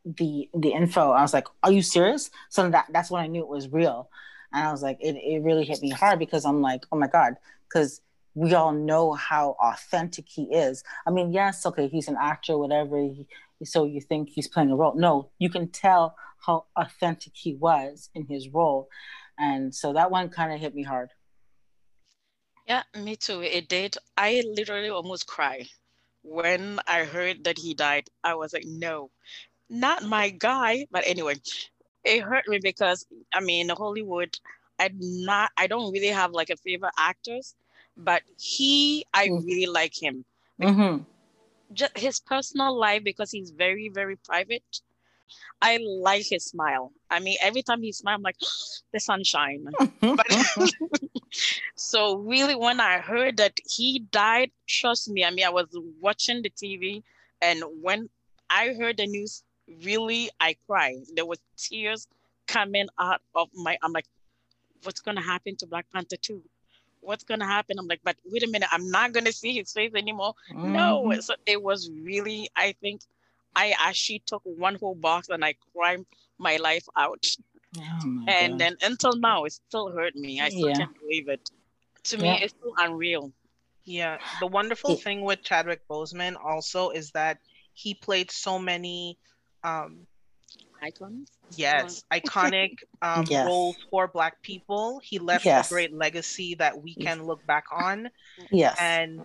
the 0.04 0.48
the 0.54 0.70
info. 0.70 1.10
I 1.10 1.22
was 1.22 1.34
like, 1.34 1.48
Are 1.62 1.72
you 1.72 1.82
serious? 1.82 2.30
So 2.48 2.68
that 2.70 2.86
that's 2.90 3.10
when 3.10 3.22
I 3.22 3.26
knew 3.26 3.42
it 3.42 3.48
was 3.48 3.68
real. 3.68 4.08
And 4.52 4.66
I 4.66 4.72
was 4.72 4.82
like, 4.82 4.98
it, 5.00 5.16
it 5.16 5.42
really 5.42 5.64
hit 5.64 5.82
me 5.82 5.90
hard 5.90 6.18
because 6.18 6.46
I'm 6.46 6.62
like, 6.62 6.84
oh 6.90 6.96
my 6.96 7.06
God, 7.06 7.34
because 7.68 8.00
we 8.34 8.54
all 8.54 8.72
know 8.72 9.12
how 9.12 9.56
authentic 9.60 10.26
he 10.28 10.44
is. 10.44 10.84
I 11.06 11.10
mean, 11.10 11.32
yes, 11.32 11.66
okay, 11.66 11.88
he's 11.88 12.08
an 12.08 12.16
actor, 12.20 12.56
whatever. 12.56 12.98
He, 12.98 13.26
so 13.64 13.84
you 13.84 14.00
think 14.00 14.30
he's 14.30 14.48
playing 14.48 14.70
a 14.70 14.76
role. 14.76 14.94
No, 14.94 15.30
you 15.38 15.50
can 15.50 15.68
tell 15.68 16.14
how 16.46 16.66
authentic 16.76 17.32
he 17.34 17.54
was 17.54 18.10
in 18.14 18.26
his 18.26 18.48
role. 18.48 18.88
And 19.38 19.74
so 19.74 19.92
that 19.92 20.10
one 20.10 20.28
kind 20.28 20.52
of 20.52 20.60
hit 20.60 20.74
me 20.74 20.82
hard. 20.82 21.10
Yeah, 22.66 22.82
me 22.94 23.16
too. 23.16 23.40
It 23.42 23.68
did. 23.68 23.96
I 24.16 24.42
literally 24.54 24.90
almost 24.90 25.26
cried 25.26 25.68
when 26.22 26.80
I 26.86 27.04
heard 27.04 27.44
that 27.44 27.58
he 27.58 27.74
died. 27.74 28.08
I 28.22 28.34
was 28.34 28.52
like, 28.52 28.64
no, 28.66 29.10
not 29.70 30.04
my 30.04 30.30
guy. 30.30 30.86
But 30.90 31.04
anyway, 31.06 31.36
it 32.04 32.20
hurt 32.20 32.46
me 32.46 32.58
because 32.62 33.06
I 33.32 33.40
mean, 33.40 33.68
Hollywood. 33.70 34.36
I 34.78 34.90
not. 34.94 35.50
I 35.56 35.66
don't 35.66 35.92
really 35.92 36.08
have 36.08 36.32
like 36.32 36.50
a 36.50 36.56
favorite 36.56 36.92
actors, 36.98 37.54
but 37.98 38.22
he, 38.38 39.04
I 39.12 39.28
Mm. 39.28 39.44
really 39.46 39.66
like 39.66 40.00
him. 40.00 40.24
Mm-hmm. 40.62 41.02
Just 41.72 41.98
his 41.98 42.20
personal 42.20 42.76
life 42.78 43.04
because 43.04 43.30
he's 43.30 43.50
very, 43.50 43.88
very 43.88 44.16
private. 44.16 44.62
I 45.60 45.78
like 45.78 46.26
his 46.30 46.46
smile. 46.46 46.92
I 47.10 47.20
mean, 47.20 47.36
every 47.42 47.62
time 47.62 47.82
he 47.82 47.92
smiles, 47.92 48.16
I'm 48.18 48.22
like, 48.22 48.36
the 48.92 49.00
sunshine. 49.00 49.66
But 50.02 50.26
so 51.76 52.16
really, 52.16 52.54
when 52.54 52.80
I 52.80 52.98
heard 52.98 53.36
that 53.38 53.58
he 53.66 54.00
died, 54.00 54.50
trust 54.66 55.10
me, 55.10 55.24
I 55.24 55.30
mean, 55.30 55.44
I 55.46 55.50
was 55.50 55.66
watching 56.00 56.42
the 56.42 56.50
TV, 56.50 57.02
and 57.42 57.62
when 57.82 58.08
I 58.50 58.74
heard 58.74 58.96
the 58.96 59.06
news, 59.06 59.42
really, 59.84 60.30
I 60.40 60.56
cried. 60.66 61.02
There 61.14 61.26
was 61.26 61.38
tears 61.56 62.06
coming 62.46 62.88
out 62.98 63.20
of 63.34 63.48
my. 63.54 63.76
I'm 63.82 63.92
like, 63.92 64.06
what's 64.82 65.00
gonna 65.00 65.22
happen 65.22 65.56
to 65.56 65.66
Black 65.66 65.86
Panther 65.92 66.16
two? 66.16 66.42
What's 67.00 67.24
gonna 67.24 67.46
happen? 67.46 67.78
I'm 67.78 67.86
like, 67.86 68.00
but 68.04 68.16
wait 68.24 68.42
a 68.42 68.48
minute, 68.48 68.68
I'm 68.72 68.90
not 68.90 69.12
gonna 69.12 69.32
see 69.32 69.54
his 69.54 69.72
face 69.72 69.92
anymore. 69.94 70.34
No, 70.62 71.12
Mhm. 71.12 71.22
so 71.22 71.34
it 71.46 71.62
was 71.62 71.90
really. 71.90 72.48
I 72.56 72.72
think 72.80 73.02
I 73.56 73.74
actually 73.78 74.20
took 74.26 74.42
one 74.44 74.76
whole 74.76 74.94
box 74.94 75.28
and 75.28 75.44
I 75.44 75.54
cried 75.74 76.04
my 76.38 76.56
life 76.56 76.86
out. 76.96 77.24
Oh 77.78 78.06
my 78.06 78.24
And 78.26 78.52
God. 78.52 78.60
then 78.60 78.76
until 78.82 79.16
now, 79.16 79.44
it 79.44 79.52
still 79.52 79.90
hurt 79.90 80.14
me. 80.16 80.40
I 80.40 80.48
still 80.48 80.68
Yeah. 80.68 80.78
can't 80.78 80.98
believe 81.00 81.28
it. 81.28 81.50
To 82.04 82.18
me, 82.18 82.28
Yeah. 82.28 82.34
it's 82.40 82.54
still 82.54 82.74
unreal. 82.78 83.32
Yeah, 83.84 84.18
the 84.38 84.46
wonderful 84.46 84.96
thing 84.96 85.22
with 85.22 85.42
Chadwick 85.42 85.80
Boseman 85.88 86.36
also 86.42 86.90
is 86.90 87.10
that 87.12 87.38
he 87.74 87.94
played 87.94 88.30
so 88.30 88.58
many 88.58 89.18
um 89.64 90.06
Icons. 90.82 91.28
yes, 91.56 92.04
iconic 92.12 92.78
um 93.02 93.24
Yes. 93.28 93.46
roles 93.46 93.76
for 93.90 94.08
black 94.08 94.40
people. 94.42 95.00
He 95.02 95.18
left 95.18 95.44
Yes. 95.44 95.66
a 95.66 95.74
great 95.74 95.92
legacy 95.92 96.54
that 96.56 96.80
we 96.80 96.94
can 96.94 97.24
look 97.24 97.44
back 97.46 97.64
on 97.72 98.08
yes. 98.50 98.76
and 98.80 99.24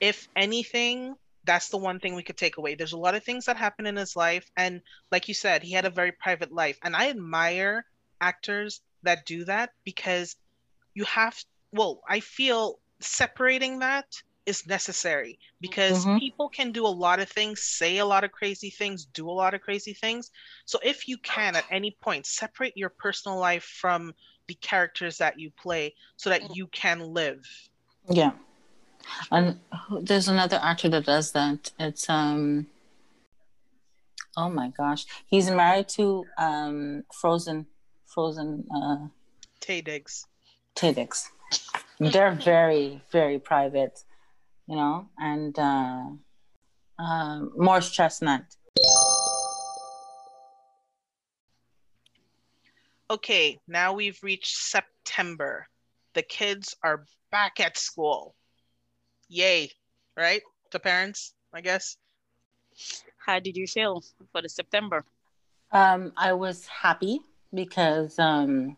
if 0.00 0.28
anything 0.36 1.14
that's 1.44 1.68
the 1.68 1.76
one 1.78 2.00
thing 2.00 2.14
we 2.16 2.24
could 2.24 2.36
take 2.36 2.56
away. 2.56 2.74
There's 2.74 2.92
a 2.92 2.98
lot 2.98 3.14
of 3.14 3.22
things 3.24 3.44
that 3.44 3.56
happen 3.56 3.86
in 3.86 3.96
his 3.96 4.16
life 4.16 4.50
and 4.56 4.80
like 5.12 5.28
you 5.28 5.34
said, 5.34 5.62
he 5.62 5.72
had 5.72 5.84
a 5.84 5.90
very 5.90 6.12
private 6.12 6.52
life 6.52 6.78
and 6.82 6.96
I 6.96 7.08
admire 7.08 7.84
actors 8.20 8.80
that 9.04 9.24
do 9.26 9.44
that 9.44 9.70
because 9.84 10.34
you 10.94 11.04
have 11.04 11.36
well, 11.72 12.00
I 12.08 12.20
feel 12.20 12.78
separating 13.00 13.80
that 13.80 14.06
is 14.46 14.66
necessary 14.66 15.38
because 15.60 16.06
Mhm. 16.06 16.18
people 16.18 16.48
can 16.48 16.72
do 16.72 16.86
a 16.86 16.88
lot 16.88 17.18
of 17.18 17.28
things, 17.28 17.62
say 17.62 17.98
a 17.98 18.06
lot 18.06 18.24
of 18.24 18.32
crazy 18.32 18.70
things, 18.70 19.04
do 19.04 19.28
a 19.28 19.32
lot 19.32 19.54
of 19.54 19.60
crazy 19.60 19.92
things. 19.92 20.30
So 20.64 20.78
if 20.82 21.08
you 21.08 21.18
can 21.18 21.56
at 21.56 21.64
any 21.70 21.90
point 21.90 22.26
separate 22.26 22.76
your 22.76 22.90
personal 22.90 23.38
life 23.38 23.64
from 23.64 24.14
the 24.46 24.54
characters 24.54 25.18
that 25.18 25.38
you 25.38 25.50
play 25.50 25.94
so 26.16 26.30
that 26.30 26.54
you 26.54 26.68
can 26.68 27.00
live. 27.00 27.44
Yeah. 28.08 28.32
And 29.30 29.60
there's 30.00 30.28
another 30.28 30.58
actor 30.62 30.88
that 30.88 31.04
does 31.04 31.32
that. 31.32 31.72
It's 31.78 32.08
um 32.08 32.68
oh 34.36 34.48
my 34.48 34.68
gosh. 34.68 35.04
He's 35.26 35.50
married 35.50 35.88
to 35.90 36.24
um 36.38 37.04
Frozen 37.12 37.66
Frozen 38.06 38.68
uh 38.74 39.08
Taye 39.60 39.82
Diggs. 39.82 40.26
Tidix. 40.76 41.30
They're 41.98 42.34
very, 42.34 43.02
very 43.10 43.38
private. 43.38 44.04
You 44.66 44.76
know, 44.76 45.08
and 45.18 45.58
uh, 45.58 46.04
uh, 46.98 47.40
Morris 47.56 47.90
Chestnut. 47.90 48.44
Okay, 53.08 53.60
now 53.68 53.92
we've 53.92 54.18
reached 54.22 54.56
September. 54.56 55.68
The 56.14 56.22
kids 56.22 56.74
are 56.82 57.04
back 57.30 57.60
at 57.60 57.78
school. 57.78 58.34
Yay, 59.28 59.70
right? 60.16 60.42
To 60.72 60.78
parents, 60.78 61.34
I 61.52 61.60
guess. 61.60 61.96
How 63.24 63.38
did 63.38 63.56
you 63.56 63.66
feel 63.66 64.02
for 64.32 64.42
the 64.42 64.48
September? 64.48 65.04
Um, 65.72 66.12
I 66.16 66.32
was 66.32 66.66
happy 66.66 67.20
because 67.54 68.18
um, 68.18 68.76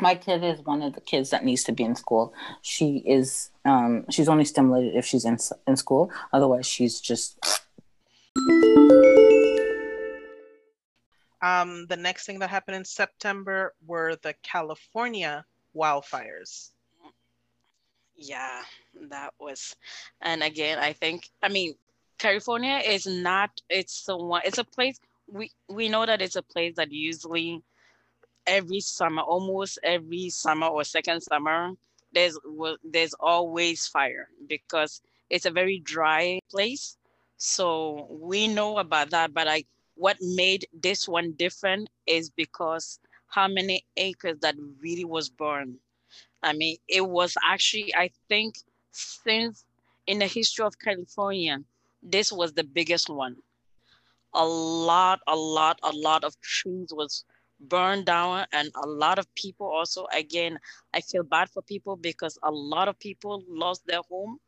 my 0.00 0.14
kid 0.14 0.42
is 0.44 0.60
one 0.60 0.82
of 0.82 0.94
the 0.94 1.00
kids 1.00 1.30
that 1.30 1.44
needs 1.44 1.64
to 1.64 1.72
be 1.72 1.84
in 1.84 1.94
school. 1.94 2.34
She 2.62 2.98
is 3.06 3.50
um, 3.64 4.04
she's 4.10 4.28
only 4.28 4.44
stimulated 4.44 4.94
if 4.94 5.04
she's 5.04 5.24
in 5.24 5.38
in 5.66 5.76
school. 5.76 6.10
Otherwise, 6.32 6.66
she's 6.66 7.00
just. 7.00 7.38
Um, 11.42 11.86
the 11.88 11.96
next 11.96 12.24
thing 12.24 12.38
that 12.38 12.48
happened 12.48 12.76
in 12.76 12.84
September 12.84 13.74
were 13.86 14.16
the 14.22 14.34
California 14.42 15.44
wildfires. 15.76 16.70
Yeah, 18.16 18.62
that 19.10 19.34
was, 19.38 19.76
and 20.22 20.42
again, 20.42 20.78
I 20.78 20.92
think 20.92 21.28
I 21.42 21.48
mean 21.48 21.74
California 22.18 22.80
is 22.84 23.06
not. 23.06 23.50
It's 23.68 24.04
the 24.04 24.16
one. 24.16 24.42
It's 24.44 24.58
a 24.58 24.64
place 24.64 24.98
we 25.26 25.50
we 25.68 25.88
know 25.88 26.06
that 26.06 26.22
it's 26.22 26.36
a 26.36 26.42
place 26.42 26.74
that 26.76 26.92
usually 26.92 27.62
every 28.46 28.80
summer, 28.80 29.22
almost 29.22 29.78
every 29.82 30.30
summer 30.30 30.66
or 30.66 30.84
second 30.84 31.20
summer, 31.22 31.72
there's 32.12 32.38
there's 32.84 33.14
always 33.14 33.86
fire 33.86 34.28
because 34.48 35.02
it's 35.30 35.46
a 35.46 35.50
very 35.50 35.80
dry 35.80 36.40
place. 36.50 36.96
So 37.36 38.06
we 38.10 38.48
know 38.48 38.78
about 38.78 39.10
that, 39.10 39.34
but 39.34 39.48
I 39.48 39.64
what 39.96 40.16
made 40.20 40.66
this 40.72 41.08
one 41.08 41.32
different 41.32 41.88
is 42.06 42.30
because 42.30 42.98
how 43.26 43.48
many 43.48 43.84
acres 43.96 44.38
that 44.40 44.54
really 44.80 45.04
was 45.04 45.28
burned. 45.28 45.76
I 46.42 46.52
mean, 46.52 46.76
it 46.88 47.06
was 47.06 47.36
actually 47.44 47.94
I 47.94 48.10
think 48.28 48.56
since 48.92 49.64
in 50.06 50.18
the 50.18 50.26
history 50.26 50.64
of 50.64 50.78
California, 50.78 51.58
this 52.02 52.32
was 52.32 52.52
the 52.52 52.64
biggest 52.64 53.08
one. 53.10 53.36
A 54.34 54.44
lot, 54.44 55.20
a 55.26 55.36
lot, 55.36 55.78
a 55.82 55.92
lot 55.92 56.24
of 56.24 56.38
trees 56.40 56.92
was 56.92 57.24
burned 57.68 58.06
down 58.06 58.46
and 58.52 58.70
a 58.82 58.86
lot 58.86 59.18
of 59.18 59.32
people 59.34 59.66
also 59.66 60.06
again 60.12 60.58
i 60.94 61.00
feel 61.00 61.22
bad 61.22 61.48
for 61.50 61.62
people 61.62 61.96
because 61.96 62.38
a 62.42 62.50
lot 62.50 62.88
of 62.88 62.98
people 62.98 63.42
lost 63.48 63.86
their 63.86 64.02
home. 64.10 64.38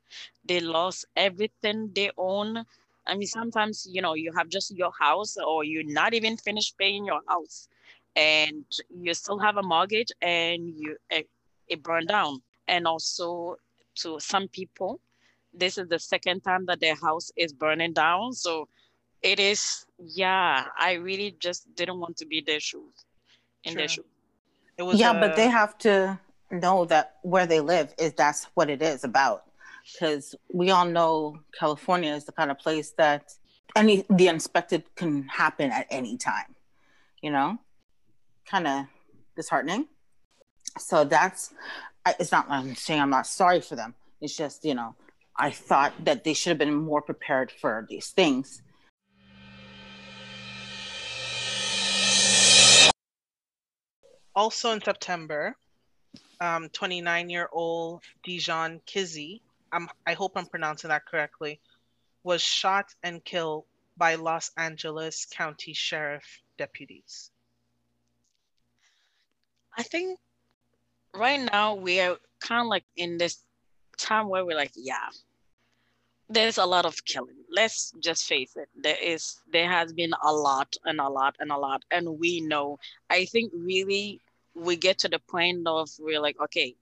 They 0.45 0.61
lost 0.61 1.07
everything 1.17 1.91
they 1.95 2.11
own. 2.17 2.65
I 3.07 3.15
mean 3.17 3.27
sometimes 3.29 3.87
you 3.91 4.03
know 4.03 4.15
you 4.15 4.33
have 4.37 4.49
just 4.49 4.71
your 4.77 4.93
house 4.99 5.37
or 5.37 5.65
you're 5.65 5.85
not 6.03 6.15
even 6.15 6.37
finished 6.37 6.79
paying 6.79 7.05
your 7.07 7.21
house 7.29 7.69
and 8.17 8.65
you 8.91 9.15
still 9.15 9.39
have 9.39 9.57
a 9.59 9.63
mortgage 9.63 10.13
and 10.23 10.69
you 10.77 10.97
it, 11.11 11.29
it 11.69 11.83
burned 11.83 12.09
down. 12.09 12.43
And 12.69 12.87
also 12.87 13.57
to 13.97 14.19
some 14.21 14.49
people 14.49 15.01
this 15.55 15.79
is 15.79 15.89
the 15.89 15.99
second 15.99 16.43
time 16.43 16.67
that 16.67 16.81
their 16.81 16.97
house 16.97 17.31
is 17.37 17.53
burning 17.53 17.95
down. 17.95 18.33
So 18.35 18.69
it 19.23 19.41
is 19.41 19.87
yeah 19.99 20.67
i 20.79 20.95
really 20.95 21.37
just 21.41 21.75
didn't 21.75 22.01
want 22.01 22.17
to 22.17 22.27
be 22.27 22.43
their 22.43 22.61
shoes 22.61 23.06
shoes 23.67 23.99
it 24.79 24.83
was 24.83 24.99
yeah 24.99 25.13
a... 25.13 25.21
but 25.21 25.33
uh, 25.33 25.37
they 25.37 25.49
have 25.49 25.77
to 25.79 26.19
know 26.51 26.85
that 26.85 27.17
where 27.23 27.47
they 27.47 27.61
live 27.61 27.95
is 27.99 28.13
that's 28.13 28.45
what 28.55 28.71
it 28.71 28.81
is 28.81 29.03
about. 29.03 29.43
Because 29.93 30.35
we 30.53 30.71
all 30.71 30.85
know 30.85 31.39
california 31.59 32.13
is 32.13 32.25
the 32.25 32.33
kind 32.33 32.51
of 32.51 32.59
place 32.59 32.91
that 32.93 33.33
any 33.75 34.05
the 34.11 34.29
unexpected 34.29 34.85
can 34.97 35.25
happen 35.29 35.71
at 35.71 35.87
any 35.91 36.17
time 36.17 36.57
you 37.27 37.33
know? 37.33 37.59
Kind 38.49 38.69
of 38.69 38.87
disheartening. 39.35 39.87
So 40.79 41.05
that's 41.05 41.53
it's 42.21 42.31
not 42.31 42.47
i'm 42.49 42.77
saying 42.77 43.01
i'm 43.01 43.11
not 43.11 43.27
sorry 43.27 43.61
for 43.61 43.75
them. 43.75 43.95
It's 44.21 44.37
just 44.37 44.65
you 44.65 44.75
know 44.75 44.95
i 45.37 45.51
thought 45.51 45.93
that 46.05 46.23
they 46.25 46.35
should 46.35 46.51
have 46.51 46.59
been 46.59 46.75
more 46.75 47.03
prepared 47.03 47.51
for 47.51 47.87
these 47.91 48.11
things 48.11 48.63
also 54.37 54.73
in 54.73 54.83
September, 54.83 55.57
29 56.41 57.25
um, 57.25 57.31
year 57.31 57.49
old 57.51 58.03
Dijon 58.23 58.81
Kizzee, 58.87 59.41
um, 59.73 59.89
I 60.07 60.13
hope 60.13 60.33
I'm 60.37 60.47
pronouncing 60.47 60.89
that 60.89 61.07
correctly, 61.07 61.59
was 62.23 62.43
shot 62.43 62.95
and 63.03 63.25
killed 63.25 63.65
by 63.97 64.17
Los 64.17 64.51
Angeles 64.59 65.27
County 65.31 65.73
Sheriff 65.73 66.43
deputies. 66.59 67.31
I 69.77 69.83
think 69.83 70.19
right 71.15 71.41
now 71.41 71.75
we 71.75 72.01
are 72.01 72.17
kind 72.41 72.63
of 72.63 72.67
like 72.69 72.85
in 72.97 73.17
this 73.17 73.43
time 73.97 74.29
where 74.29 74.45
we're 74.45 74.57
like, 74.57 74.73
yeah, 74.75 75.09
there's 76.29 76.59
a 76.59 76.65
lot 76.65 76.85
of 76.85 77.05
killing. 77.05 77.37
Let's 77.51 77.93
just 78.01 78.27
face 78.27 78.57
it. 78.57 78.69
There 78.75 78.97
is 79.03 79.41
there 79.53 79.69
has 79.69 79.93
been 79.93 80.13
a 80.25 80.33
lot 80.33 80.75
and 80.85 81.01
a 81.01 81.09
lot 81.09 81.37
and 81.39 81.51
a 81.53 81.57
lot. 81.57 81.85
And 81.91 82.19
we 82.19 82.41
know. 82.41 82.79
I 83.09 83.27
think 83.27 83.53
really 83.55 84.21
we 84.57 84.77
get 84.77 84.99
to 84.99 85.09
the 85.09 85.19
point 85.19 85.67
of 85.67 85.89
we're 85.99 86.21
like, 86.21 86.41
okay, 86.41 86.75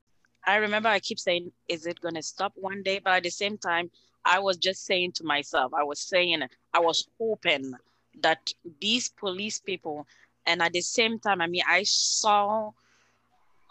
I 0.47 0.57
remember 0.57 0.89
I 0.89 1.01
keep 1.01 1.19
saying, 1.19 1.51
is 1.69 1.87
it 1.87 2.01
gonna 2.01 2.23
stop 2.23 2.53
one 2.55 2.83
day? 2.83 3.01
But 3.03 3.15
at 3.15 3.23
the 3.25 3.31
same 3.31 3.59
time, 3.59 3.91
I 4.25 4.39
was 4.39 4.57
just 4.57 4.87
saying 4.87 5.13
to 5.13 5.25
myself, 5.25 5.73
I 5.75 5.83
was 5.83 6.01
saying, 6.01 6.43
I 6.73 6.79
was 6.79 7.09
hoping 7.19 7.75
that 8.23 8.53
these 8.81 9.09
police 9.09 9.59
people, 9.59 10.07
and 10.47 10.63
at 10.63 10.73
the 10.73 10.81
same 10.81 11.19
time, 11.19 11.41
I 11.41 11.47
mean, 11.47 11.63
I 11.67 11.83
saw, 11.83 12.71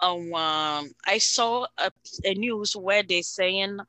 um, 0.02 0.34
um 0.34 0.92
I 1.08 1.18
saw 1.20 1.66
a, 1.78 1.92
a 2.26 2.34
news 2.34 2.76
where 2.76 3.04
they're 3.04 3.24
saying 3.24 3.80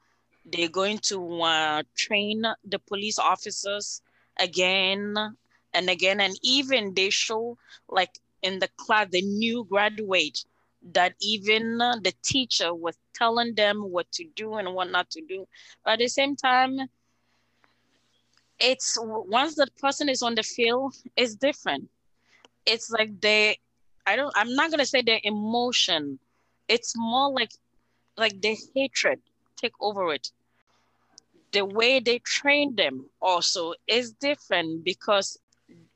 they're 0.46 0.68
going 0.68 0.98
to 0.98 1.42
uh, 1.42 1.82
train 1.96 2.44
the 2.64 2.78
police 2.78 3.18
officers 3.18 4.02
again 4.38 5.16
and 5.72 5.90
again, 5.90 6.20
and 6.20 6.38
even 6.42 6.94
they 6.94 7.10
show 7.10 7.58
like 7.88 8.12
in 8.44 8.60
the 8.60 8.68
class, 8.76 9.08
the 9.10 9.22
new 9.22 9.64
graduate, 9.64 10.44
that 10.92 11.14
even 11.20 11.80
uh, 11.80 11.96
the 12.02 12.12
teacher 12.22 12.74
was 12.74 12.98
telling 13.14 13.54
them 13.54 13.78
what 13.90 14.12
to 14.12 14.24
do 14.36 14.54
and 14.54 14.74
what 14.74 14.90
not 14.90 15.10
to 15.10 15.22
do. 15.22 15.46
But 15.84 15.94
at 15.94 15.98
the 16.00 16.08
same 16.08 16.36
time, 16.36 16.78
it's 18.60 18.96
once 19.00 19.56
that 19.56 19.74
person 19.76 20.08
is 20.08 20.22
on 20.22 20.34
the 20.34 20.42
field, 20.42 20.94
it's 21.16 21.34
different. 21.34 21.88
It's 22.66 22.90
like 22.90 23.20
they, 23.20 23.58
I 24.06 24.16
don't, 24.16 24.32
I'm 24.36 24.54
not 24.54 24.70
gonna 24.70 24.86
say 24.86 25.02
their 25.02 25.20
emotion. 25.24 26.18
It's 26.68 26.94
more 26.96 27.32
like, 27.32 27.52
like 28.16 28.40
the 28.40 28.56
hatred 28.74 29.20
take 29.56 29.74
over 29.80 30.12
it. 30.12 30.30
The 31.52 31.64
way 31.64 32.00
they 32.00 32.18
train 32.18 32.76
them 32.76 33.10
also 33.22 33.74
is 33.86 34.12
different 34.12 34.84
because 34.84 35.38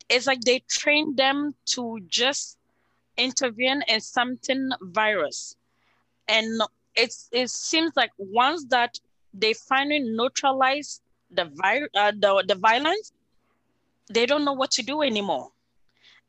it's 0.09 0.27
like 0.27 0.41
they 0.41 0.61
train 0.69 1.15
them 1.17 1.55
to 1.67 2.01
just 2.09 2.59
intervene 3.17 3.83
in 3.89 4.01
something 4.01 4.71
virus. 4.81 5.57
And 6.29 6.61
it's 6.95 7.29
it 7.33 7.51
seems 7.51 7.93
like 7.97 8.11
once 8.19 8.65
that 8.67 8.99
they 9.35 9.53
finally 9.53 10.01
neutralize 10.01 11.01
the 11.31 11.45
vir- 11.45 11.91
uh, 11.95 12.13
the, 12.13 12.45
the 12.47 12.55
violence, 12.55 13.13
they 14.11 14.27
don't 14.27 14.45
know 14.45 14.55
what 14.55 14.71
to 14.73 14.83
do 14.83 15.03
anymore. 15.03 15.51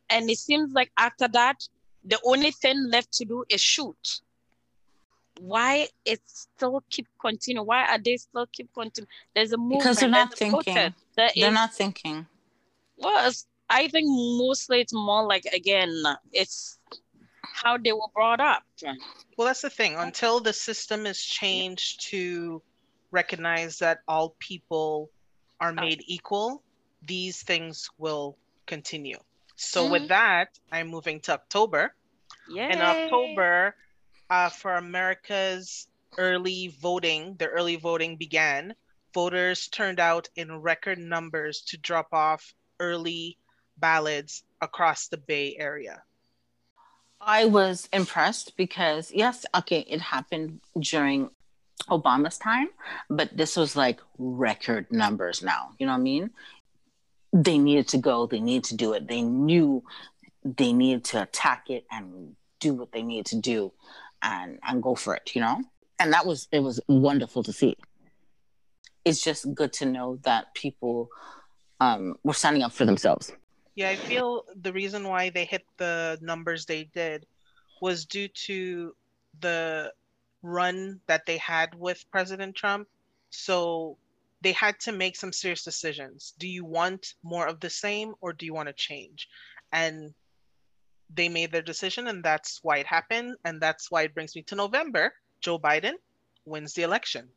And 0.10 0.30
it 0.30 0.38
seems 0.38 0.74
like 0.74 0.92
after 0.98 1.28
that, 1.30 1.68
the 2.04 2.20
only 2.26 2.52
thing 2.52 2.90
left 2.90 3.14
to 3.14 3.26
do 3.26 3.46
is 3.50 3.62
shoot. 3.62 4.22
Why 5.40 5.88
it 6.04 6.20
still 6.26 6.84
keep 6.90 7.08
continue? 7.22 7.62
Why 7.62 7.86
are 7.86 8.00
they 8.00 8.18
still 8.18 8.48
keep 8.52 8.74
continue? 8.74 9.08
There's 9.34 9.54
a 9.54 9.58
movement. 9.58 9.82
Because 9.82 9.98
they're 10.00 10.10
not 10.10 10.34
thinking. 10.34 10.94
They're 11.16 11.32
is, 11.36 11.54
not 11.54 11.74
thinking. 11.74 12.28
Well, 12.98 13.32
I 13.70 13.88
think 13.88 14.08
mostly 14.08 14.82
it's 14.82 14.94
more 14.94 15.26
like 15.26 15.46
again, 15.46 16.04
it's 16.32 16.80
how 17.42 17.78
they 17.78 17.92
were 17.92 18.10
brought 18.14 18.40
up. 18.40 18.64
Well, 19.38 19.48
that's 19.48 19.62
the 19.62 19.70
thing. 19.70 19.96
Until 19.96 20.40
the 20.40 20.54
system 20.54 21.06
is 21.06 21.24
changed 21.24 22.10
to 22.10 22.62
recognize 23.12 23.80
that 23.80 24.00
all 24.08 24.36
people 24.40 25.12
are 25.60 25.74
made 25.74 26.04
equal, 26.08 26.64
these 27.06 27.44
things 27.44 27.90
will 27.98 28.38
continue. 28.66 29.18
So 29.56 29.84
mm-hmm. 29.84 29.92
with 29.92 30.08
that, 30.10 30.58
I'm 30.72 30.88
moving 30.88 31.20
to 31.22 31.34
October. 31.34 31.94
Yay. 32.50 32.72
In 32.72 32.82
October, 32.82 33.76
uh, 34.30 34.50
for 34.50 34.76
America's 34.76 35.88
early 36.18 36.76
voting, 36.82 37.36
the 37.38 37.48
early 37.48 37.76
voting 37.76 38.16
began. 38.16 38.74
Voters 39.14 39.68
turned 39.68 40.00
out 40.00 40.30
in 40.36 40.62
record 40.62 40.98
numbers 40.98 41.62
to 41.62 41.78
drop 41.78 42.14
off 42.14 42.54
early 42.80 43.38
ballots 43.80 44.44
across 44.62 45.08
the 45.08 45.18
Bay 45.18 45.56
Area. 45.58 46.04
I 47.22 47.46
was 47.46 47.90
impressed 47.92 48.56
because, 48.56 49.12
yes, 49.12 49.46
okay, 49.56 49.86
it 49.88 50.00
happened 50.00 50.62
during 50.80 51.30
Obama's 51.90 52.38
time, 52.38 52.70
but 53.10 53.36
this 53.36 53.58
was 53.58 53.76
like 53.76 54.00
record 54.18 54.88
numbers 54.92 55.44
now. 55.44 55.72
You 55.80 55.86
know 55.86 55.94
what 55.94 56.00
I 56.00 56.04
mean? 56.04 56.30
They 57.34 57.58
needed 57.58 57.88
to 57.90 57.98
go, 57.98 58.26
they 58.26 58.40
needed 58.40 58.66
to 58.66 58.76
do 58.76 58.94
it. 58.94 59.08
They 59.08 59.22
knew 59.22 59.84
they 60.44 60.74
needed 60.74 61.04
to 61.06 61.22
attack 61.24 61.70
it 61.70 61.86
and 61.92 62.36
do 62.60 62.74
what 62.74 62.92
they 62.92 63.04
needed 63.04 63.26
to 63.28 63.38
do 63.38 63.72
and 64.22 64.60
and 64.68 64.84
go 64.84 64.96
for 64.96 65.16
it, 65.16 65.32
you 65.36 65.42
know? 65.42 65.62
And 66.00 66.14
that 66.14 66.26
was 66.26 66.48
it 66.52 66.62
was 66.62 66.80
wonderful 66.88 67.44
to 67.44 67.54
see. 67.54 67.76
It's 69.06 69.22
just 69.22 69.54
good 69.54 69.74
to 69.74 69.86
know 69.86 70.20
that 70.24 70.54
people 70.54 71.10
um, 71.80 72.16
were 72.24 72.34
standing 72.34 72.64
up 72.64 72.72
for 72.72 72.86
themselves. 72.86 73.32
Yeah, 73.76 73.90
I 73.90 73.96
feel 73.96 74.44
the 74.62 74.74
reason 74.74 75.08
why 75.08 75.30
they 75.30 75.46
hit 75.46 75.66
the 75.78 76.18
numbers 76.22 76.66
they 76.66 76.84
did 76.86 77.26
was 77.82 78.06
due 78.06 78.28
to 78.28 78.96
the 79.40 79.94
run 80.42 81.00
that 81.08 81.26
they 81.26 81.38
had 81.38 81.76
with 81.76 82.10
President 82.12 82.56
Trump. 82.56 82.88
So 83.30 83.98
they 84.42 84.52
had 84.52 84.80
to 84.82 84.92
make 84.92 85.16
some 85.16 85.32
serious 85.32 85.64
decisions. 85.64 86.34
Do 86.38 86.48
you 86.48 86.66
want 86.66 87.14
more 87.24 87.48
of 87.48 87.60
the 87.60 87.70
same 87.70 88.16
or 88.22 88.34
do 88.34 88.46
you 88.46 88.54
want 88.54 88.68
to 88.68 88.74
change? 88.74 89.30
And 89.72 90.14
they 91.14 91.30
made 91.30 91.52
their 91.52 91.62
decision, 91.62 92.08
and 92.08 92.24
that's 92.24 92.60
why 92.64 92.78
it 92.78 92.88
happened. 92.88 93.36
And 93.46 93.62
that's 93.62 93.90
why 93.92 94.04
it 94.04 94.14
brings 94.14 94.36
me 94.36 94.44
to 94.44 94.56
November. 94.56 95.14
Joe 95.42 95.60
Biden 95.60 95.94
wins 96.46 96.74
the 96.74 96.84
election. 96.84 97.30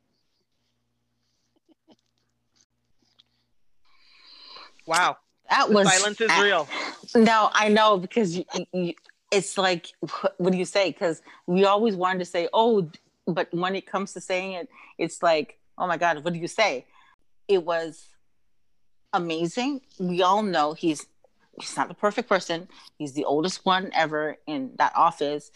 Wow. 4.87 5.17
That 5.53 5.69
the 5.69 5.75
was 5.75 5.93
silence 5.93 6.19
is 6.19 6.31
real. 6.41 6.67
No, 7.15 7.51
I 7.53 7.69
know 7.69 7.99
because 7.99 8.39
you, 8.39 8.45
you, 8.73 8.95
it's 9.31 9.59
like 9.59 9.93
what 10.39 10.51
do 10.51 10.57
you 10.57 10.65
say? 10.65 10.91
Because 10.91 11.21
we 11.47 11.67
always 11.67 11.95
wanted 11.95 12.21
to 12.21 12.25
say 12.25 12.49
oh 12.55 12.91
but 13.27 13.53
when 13.53 13.77
it 13.77 13.87
comes 13.87 14.15
to 14.15 14.21
saying 14.21 14.53
it 14.53 14.69
it's 14.97 15.23
like 15.23 15.59
oh 15.77 15.87
my 15.87 15.99
god 15.99 16.25
what 16.25 16.33
do 16.33 16.39
you 16.39 16.49
say? 16.49 16.87
It 17.49 17.65
was 17.65 18.07
amazing. 19.13 19.83
We 19.99 20.23
all 20.23 20.43
know 20.43 20.73
he's 20.73 21.07
he's 21.61 21.77
not 21.77 21.89
the 21.89 21.95
perfect 21.95 22.31
person. 22.31 22.67
He's 22.97 23.13
the 23.13 23.27
oldest 23.27 23.67
one 23.67 23.91
ever 23.93 24.39
in 24.47 24.71
that 24.79 24.93
office. 24.97 25.51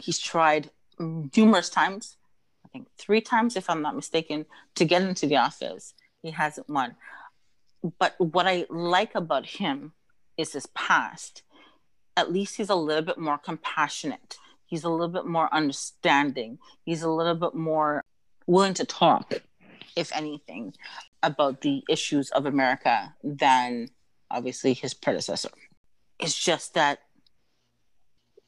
He's 0.00 0.18
tried 0.18 0.70
numerous 1.34 1.70
times 1.70 2.16
i 2.62 2.68
think 2.68 2.86
three 2.98 3.22
times 3.22 3.56
if 3.56 3.70
i'm 3.70 3.80
not 3.80 3.96
mistaken 3.96 4.44
to 4.74 4.84
get 4.84 5.02
into 5.02 5.26
the 5.26 5.36
office. 5.36 5.94
He 6.22 6.30
hasn't 6.30 6.68
won 6.68 6.94
but 7.98 8.14
what 8.18 8.46
i 8.46 8.66
like 8.68 9.14
about 9.14 9.46
him 9.46 9.92
is 10.36 10.52
his 10.52 10.66
past 10.66 11.42
at 12.20 12.30
least 12.30 12.56
he's 12.56 12.68
a 12.68 12.74
little 12.74 13.02
bit 13.02 13.18
more 13.18 13.38
compassionate. 13.38 14.36
He's 14.66 14.84
a 14.84 14.90
little 14.90 15.08
bit 15.08 15.26
more 15.26 15.52
understanding. 15.54 16.58
He's 16.84 17.02
a 17.02 17.10
little 17.10 17.34
bit 17.34 17.54
more 17.54 18.04
willing 18.46 18.74
to 18.74 18.84
talk, 18.84 19.32
if 19.96 20.14
anything, 20.14 20.74
about 21.22 21.62
the 21.62 21.82
issues 21.88 22.30
of 22.30 22.46
America 22.46 23.14
than 23.24 23.88
obviously 24.30 24.74
his 24.74 24.94
predecessor. 24.94 25.50
It's 26.18 26.38
just 26.38 26.74
that 26.74 27.00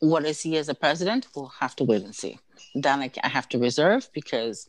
what 0.00 0.24
is 0.24 0.42
he 0.42 0.56
as 0.58 0.68
a 0.68 0.74
president? 0.74 1.28
We'll 1.34 1.54
have 1.60 1.74
to 1.76 1.84
wait 1.84 2.02
and 2.02 2.14
see. 2.14 2.38
Then 2.74 3.00
I, 3.00 3.10
I 3.22 3.28
have 3.28 3.48
to 3.50 3.58
reserve 3.58 4.08
because, 4.12 4.68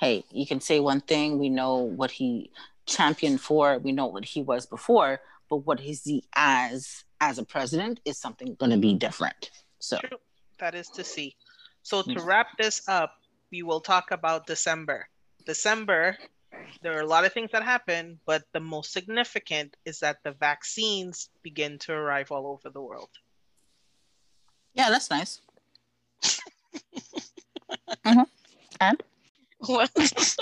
hey, 0.00 0.24
you 0.30 0.46
can 0.46 0.60
say 0.60 0.80
one 0.80 1.00
thing. 1.00 1.38
We 1.38 1.48
know 1.48 1.76
what 1.76 2.10
he 2.10 2.50
championed 2.86 3.40
for. 3.40 3.78
We 3.78 3.92
know 3.92 4.06
what 4.06 4.24
he 4.24 4.42
was 4.42 4.66
before, 4.66 5.20
but 5.48 5.58
what 5.58 5.80
is 5.80 6.04
he 6.04 6.24
as 6.34 7.04
as 7.20 7.38
a 7.38 7.44
president 7.44 8.00
is 8.04 8.18
something 8.18 8.54
going 8.56 8.70
to 8.70 8.78
be 8.78 8.94
different. 8.94 9.50
So 9.78 9.98
True. 9.98 10.18
that 10.58 10.74
is 10.74 10.88
to 10.90 11.04
see. 11.04 11.36
So 11.82 12.02
to 12.02 12.20
wrap 12.22 12.48
this 12.58 12.82
up, 12.88 13.14
we 13.50 13.62
will 13.62 13.80
talk 13.80 14.10
about 14.10 14.46
December. 14.46 15.08
December, 15.46 16.16
there 16.82 16.96
are 16.96 17.02
a 17.02 17.06
lot 17.06 17.24
of 17.24 17.32
things 17.32 17.50
that 17.52 17.62
happen, 17.62 18.18
but 18.26 18.42
the 18.52 18.60
most 18.60 18.92
significant 18.92 19.76
is 19.84 20.00
that 20.00 20.18
the 20.24 20.32
vaccines 20.32 21.28
begin 21.42 21.78
to 21.80 21.92
arrive 21.92 22.30
all 22.32 22.46
over 22.46 22.70
the 22.70 22.80
world. 22.80 23.10
Yeah, 24.74 24.90
that's 24.90 25.10
nice. 25.10 25.40
mm-hmm. 28.04 28.22
And 28.80 29.02
what? 29.58 29.90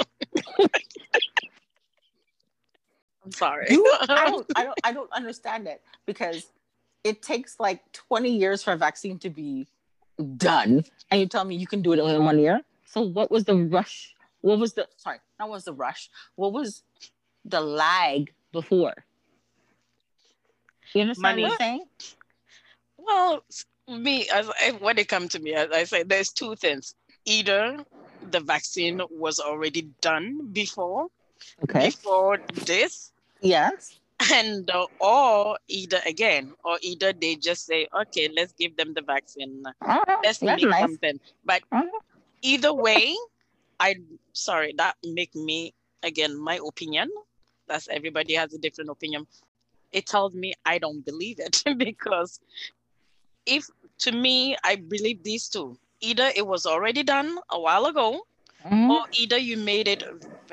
I'm 3.24 3.32
sorry. 3.42 3.66
You, 3.70 3.85
I, 4.09 4.31
don't, 4.31 4.46
I 4.55 4.64
don't. 4.64 4.78
I 4.85 4.92
don't 4.92 5.12
understand 5.12 5.66
it 5.66 5.83
because 6.07 6.46
it 7.05 7.22
takes 7.22 7.59
like 7.59 7.81
20 7.92 8.31
years 8.31 8.62
for 8.62 8.72
a 8.72 8.76
vaccine 8.76 9.18
to 9.20 9.31
be 9.31 9.66
done 10.37 10.85
and 11.11 11.20
you 11.20 11.26
tell 11.26 11.44
me 11.44 11.57
you 11.57 11.66
can 11.66 11.83
do 11.83 11.92
it 11.92 11.98
in 11.98 12.24
one 12.24 12.38
year 12.38 12.61
so 12.85 13.00
what 13.00 13.31
was 13.31 13.44
the 13.44 13.55
rush 13.57 14.14
what 14.40 14.59
was 14.59 14.74
the 14.74 14.87
sorry 14.96 15.18
that 15.38 15.48
was 15.48 15.64
the 15.64 15.72
rush 15.72 16.11
what 16.37 16.52
was 16.52 16.83
the 17.44 17.61
lag 17.61 18.33
before 18.52 18.94
you 20.94 21.02
understand 21.02 21.37
Money. 21.37 21.42
what 21.42 21.52
i'm 21.52 21.59
saying 21.59 21.85
well 22.98 23.44
me 23.88 24.28
as 24.28 24.48
I, 24.61 24.72
when 24.72 24.98
it 24.98 25.09
comes 25.09 25.31
to 25.31 25.40
me 25.40 25.55
as 25.55 25.70
i 25.72 25.85
say 25.85 26.02
there's 26.02 26.31
two 26.31 26.55
things 26.57 26.94
either 27.24 27.78
the 28.31 28.40
vaccine 28.40 29.00
was 29.11 29.40
already 29.40 29.90
done 30.00 30.52
before 30.52 31.09
okay 31.64 31.87
before 31.87 32.38
this 32.64 33.12
yes 33.42 33.98
and 34.33 34.70
uh, 34.70 34.87
or 35.00 35.59
either 35.68 36.00
again 36.07 36.52
or 36.64 36.78
either 36.83 37.12
they 37.12 37.35
just 37.35 37.66
say 37.66 37.87
okay 38.00 38.28
let's 38.35 38.52
give 38.52 38.76
them 38.76 38.94
the 38.94 39.02
vaccine 39.02 39.62
uh-huh. 39.66 40.16
let's 40.22 40.42
make 40.42 40.62
nice. 40.62 40.81
something 40.81 41.18
but 41.44 41.62
uh-huh. 41.72 41.87
either 42.42 42.72
way 42.72 43.14
i 43.81 43.94
sorry 44.33 44.74
that 44.76 44.94
make 45.05 45.35
me 45.35 45.74
again 46.02 46.38
my 46.38 46.59
opinion 46.66 47.11
that's 47.68 47.88
everybody 47.88 48.35
has 48.35 48.52
a 48.55 48.59
different 48.59 48.90
opinion 48.90 49.26
it 49.92 50.07
tells 50.07 50.35
me 50.35 50.52
i 50.64 50.78
don't 50.78 51.05
believe 51.05 51.38
it 51.38 51.62
because 51.78 52.40
if 53.46 53.66
to 53.98 54.12
me 54.12 54.57
i 54.64 54.76
believe 54.76 55.22
these 55.22 55.48
two 55.48 55.76
either 56.00 56.31
it 56.37 56.46
was 56.46 56.66
already 56.66 57.02
done 57.02 57.38
a 57.50 57.61
while 57.61 57.87
ago 57.87 58.20
mm-hmm. 58.64 58.90
or 58.90 59.05
either 59.12 59.38
you 59.38 59.57
made 59.57 59.88
it 59.88 60.05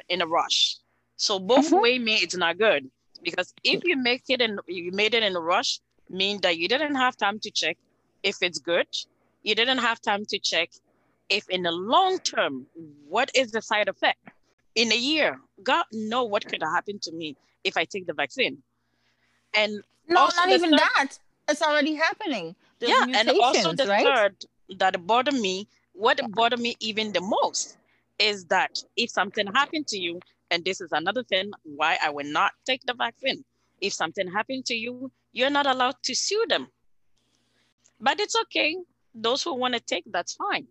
in 0.10 0.22
a 0.22 0.28
rush 0.28 0.78
so 1.20 1.38
both 1.38 1.66
mm-hmm. 1.66 1.82
way 1.82 2.00
me 2.00 2.16
it's 2.16 2.38
not 2.38 2.58
good 2.58 2.90
because 3.22 3.54
if 3.66 3.84
you 3.84 3.98
make 3.98 4.24
it 4.30 4.40
and 4.40 4.58
you 4.68 4.94
made 4.94 5.14
it 5.14 5.22
in 5.22 5.36
a 5.36 5.40
rush, 5.42 5.82
mean 6.10 6.40
that 6.44 6.58
you 6.58 6.70
didn't 6.70 6.96
have 6.96 7.18
time 7.18 7.40
to 7.42 7.52
check 7.52 7.78
if 8.24 8.38
it's 8.42 8.58
good. 8.58 8.88
You 9.44 9.54
didn't 9.54 9.80
have 9.80 10.00
time 10.02 10.24
to 10.28 10.40
check 10.40 10.70
if 11.30 11.50
in 11.50 11.64
the 11.64 11.74
long 11.74 12.20
term, 12.20 12.68
what 13.06 13.30
is 13.36 13.52
the 13.52 13.62
side 13.62 13.90
effect? 13.90 14.20
In 14.76 14.94
a 14.94 14.96
year, 14.96 15.42
God 15.62 15.84
know 15.92 16.24
what 16.24 16.48
could 16.48 16.62
have 16.64 16.72
happened 16.72 17.02
to 17.02 17.12
me 17.12 17.36
if 17.66 17.76
I 17.76 17.84
take 17.84 18.08
the 18.08 18.14
vaccine. 18.14 18.64
And 19.54 19.84
no, 20.08 20.30
not 20.38 20.50
even 20.50 20.72
third, 20.72 20.80
that. 20.80 21.20
It's 21.50 21.62
already 21.62 21.96
happening. 21.96 22.56
There's 22.80 22.92
yeah, 22.92 23.20
and 23.20 23.30
also 23.42 23.74
the 23.74 23.88
right? 23.88 24.06
third 24.06 24.36
that 24.78 25.06
bothered 25.06 25.34
me, 25.34 25.68
what 25.92 26.22
bothered 26.32 26.62
me 26.62 26.78
even 26.80 27.12
the 27.12 27.20
most 27.20 27.78
is 28.20 28.46
that 28.46 28.82
if 28.96 29.10
something 29.10 29.48
happened 29.48 29.88
to 29.88 29.98
you, 29.98 30.22
and 30.52 30.66
this 30.66 30.82
is 30.82 30.92
another 30.92 31.24
thing 31.24 31.52
why 31.64 31.98
I 32.02 32.10
will 32.10 32.26
not 32.26 32.52
take 32.66 32.82
the 32.86 32.94
vaccine. 32.94 33.44
If 33.82 33.94
something 33.94 34.30
happened 34.32 34.66
to 34.66 34.76
you, 34.76 35.12
you're 35.32 35.50
not 35.50 35.68
allowed 35.68 35.96
to 36.04 36.16
sue 36.16 36.46
them. 36.50 36.68
But 38.00 38.20
it's 38.20 38.36
okay. 38.44 38.76
Those 39.14 39.44
who 39.44 39.56
want 39.56 39.74
to 39.76 39.80
take, 39.80 40.06
that's 40.12 40.34
fine. 40.34 40.68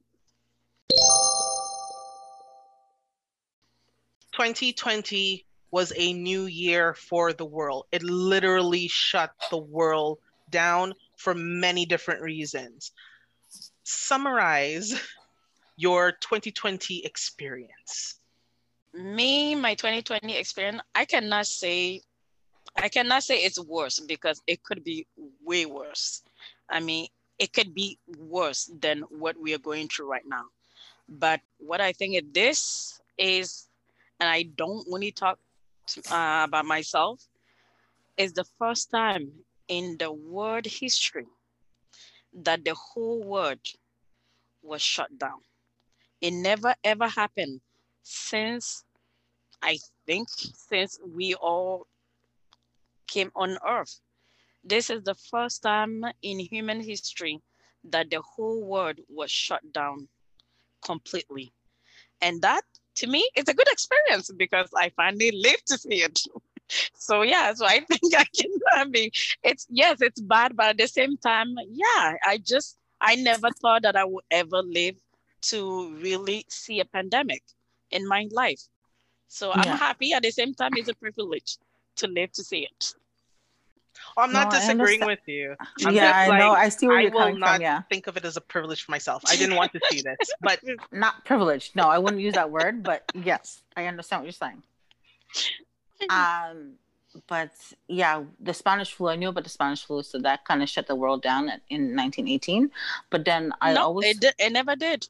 2020 4.32 5.44
was 5.70 5.92
a 5.96 6.12
new 6.12 6.46
year 6.46 6.94
for 6.94 7.32
the 7.32 7.44
world. 7.44 7.86
It 7.92 8.02
literally 8.02 8.88
shut 8.88 9.32
the 9.50 9.58
world 9.58 10.18
down 10.50 10.94
for 11.16 11.34
many 11.34 11.84
different 11.84 12.22
reasons. 12.22 12.92
Summarize 13.82 15.00
your 15.76 16.12
2020 16.12 17.04
experience 17.04 18.17
me 18.94 19.54
my 19.54 19.74
2020 19.74 20.36
experience 20.36 20.80
i 20.94 21.04
cannot 21.04 21.46
say 21.46 22.00
i 22.76 22.88
cannot 22.88 23.22
say 23.22 23.36
it's 23.36 23.60
worse 23.60 24.00
because 24.00 24.40
it 24.46 24.62
could 24.62 24.82
be 24.84 25.06
way 25.44 25.66
worse. 25.66 26.22
I 26.68 26.80
mean 26.80 27.08
it 27.38 27.52
could 27.52 27.74
be 27.74 27.98
worse 28.18 28.70
than 28.80 29.02
what 29.10 29.40
we 29.40 29.54
are 29.54 29.58
going 29.58 29.88
through 29.88 30.10
right 30.10 30.26
now. 30.26 30.44
But 31.08 31.40
what 31.58 31.80
i 31.80 31.92
think 31.92 32.16
of 32.16 32.32
this 32.32 33.00
is 33.16 33.68
and 34.20 34.28
i 34.28 34.42
don't 34.42 34.86
only 34.90 35.12
talk 35.12 35.38
uh, 36.10 36.42
about 36.44 36.66
myself 36.66 37.22
is 38.16 38.32
the 38.32 38.44
first 38.58 38.90
time 38.90 39.30
in 39.68 39.96
the 39.98 40.10
world 40.12 40.66
history 40.66 41.26
that 42.32 42.64
the 42.64 42.74
whole 42.74 43.22
world 43.22 43.60
was 44.62 44.82
shut 44.82 45.16
down. 45.18 45.40
It 46.20 46.32
never 46.32 46.74
ever 46.84 47.06
happened 47.08 47.60
since 48.08 48.84
I 49.62 49.78
think 50.06 50.28
since 50.30 50.98
we 51.14 51.34
all 51.34 51.86
came 53.06 53.30
on 53.34 53.58
earth. 53.66 54.00
This 54.64 54.90
is 54.90 55.02
the 55.02 55.14
first 55.14 55.62
time 55.62 56.04
in 56.22 56.38
human 56.38 56.80
history 56.80 57.40
that 57.84 58.10
the 58.10 58.20
whole 58.20 58.62
world 58.64 58.98
was 59.08 59.30
shut 59.30 59.72
down 59.72 60.08
completely. 60.84 61.52
And 62.20 62.42
that 62.42 62.62
to 62.96 63.06
me 63.06 63.28
is 63.36 63.48
a 63.48 63.54
good 63.54 63.68
experience 63.68 64.30
because 64.36 64.68
I 64.76 64.90
finally 64.90 65.30
lived 65.32 65.66
to 65.68 65.78
see 65.78 66.02
it. 66.02 66.20
so 66.94 67.22
yeah, 67.22 67.52
so 67.54 67.66
I 67.66 67.80
think 67.88 68.14
I 68.16 68.24
can 68.24 68.50
I 68.72 68.84
mean 68.84 69.10
it's 69.42 69.66
yes, 69.70 70.00
it's 70.00 70.20
bad, 70.20 70.56
but 70.56 70.66
at 70.70 70.78
the 70.78 70.88
same 70.88 71.16
time, 71.18 71.56
yeah, 71.70 72.14
I 72.24 72.38
just 72.44 72.78
I 73.00 73.14
never 73.14 73.50
thought 73.62 73.82
that 73.82 73.96
I 73.96 74.04
would 74.04 74.24
ever 74.30 74.62
live 74.62 74.96
to 75.40 75.94
really 75.96 76.44
see 76.48 76.80
a 76.80 76.84
pandemic 76.84 77.42
in 77.90 78.06
my 78.06 78.28
life. 78.30 78.60
So 79.28 79.52
I'm 79.52 79.64
Yeah. 79.64 79.76
happy 79.76 80.12
at 80.12 80.22
the 80.22 80.30
same 80.30 80.54
time 80.54 80.70
it's 80.74 80.88
a 80.88 80.94
privilege 80.94 81.58
to 81.96 82.06
live 82.06 82.32
to 82.32 82.44
see 82.44 82.64
it. 82.70 82.94
Oh, 84.16 84.22
I'm 84.22 84.32
not 84.32 84.52
No, 84.52 84.56
I 84.56 84.60
disagreeing 84.60 85.04
with 85.04 85.18
you. 85.26 85.56
I'm 85.84 85.92
yeah, 85.94 86.12
just 86.12 86.30
I 86.30 86.38
know. 86.38 86.52
I 86.52 86.68
see 86.68 86.86
where 86.86 86.98
I 86.98 87.02
you're 87.02 87.10
will 87.10 87.20
coming 87.20 87.40
not 87.40 87.54
from. 87.56 87.62
Yeah, 87.62 87.82
think 87.90 88.06
of 88.06 88.16
it 88.16 88.24
as 88.24 88.36
a 88.36 88.40
privilege 88.40 88.82
for 88.84 88.92
myself. 88.92 89.22
I 89.26 89.36
didn't 89.36 89.56
want 89.56 89.72
to 89.72 89.80
see 89.90 90.00
this, 90.02 90.30
but 90.40 90.60
not 90.92 91.24
privileged. 91.24 91.74
No, 91.74 91.88
I 91.88 91.98
wouldn't 91.98 92.22
use 92.22 92.34
that 92.34 92.50
word, 92.50 92.82
but 92.82 93.04
yes, 93.14 93.62
I 93.76 93.86
understand 93.86 94.22
what 94.22 94.26
you're 94.26 94.32
saying. 94.32 94.62
Um, 96.10 96.74
but 97.26 97.50
yeah, 97.88 98.22
the 98.38 98.54
Spanish 98.54 98.92
flu. 98.92 99.08
I 99.08 99.16
knew 99.16 99.30
about 99.30 99.44
the 99.44 99.50
Spanish 99.50 99.84
flu, 99.84 100.02
so 100.02 100.18
that 100.20 100.44
kind 100.44 100.62
of 100.62 100.68
shut 100.68 100.86
the 100.86 100.94
world 100.94 101.22
down 101.22 101.44
in 101.70 101.96
1918. 101.96 102.70
But 103.10 103.24
then 103.24 103.52
I 103.60 103.72
no, 103.74 103.82
always 103.84 104.16
it, 104.16 104.20
di- 104.20 104.44
it 104.46 104.52
never 104.52 104.76
did. 104.76 105.08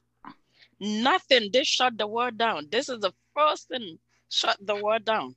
Nothing. 0.79 1.49
This 1.51 1.67
shut 1.67 1.97
the 1.97 2.07
world 2.07 2.37
down. 2.37 2.67
This 2.71 2.89
is 2.89 2.99
the 2.99 3.11
first 3.35 3.67
thing 3.67 3.99
shut 4.29 4.57
the 4.61 4.75
world 4.75 5.05
down. 5.05 5.35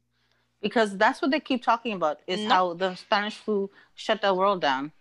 because 0.63 0.97
that's 0.97 1.21
what 1.21 1.33
they 1.33 1.41
keep 1.41 1.61
talking 1.61 1.93
about 1.93 2.21
is 2.29 2.39
No. 2.47 2.49
how 2.55 2.75
the 2.75 2.95
Spanish 2.95 3.35
flu 3.35 3.69
shut 3.97 4.23
the 4.23 4.33
world 4.33 4.61
down. 4.61 4.93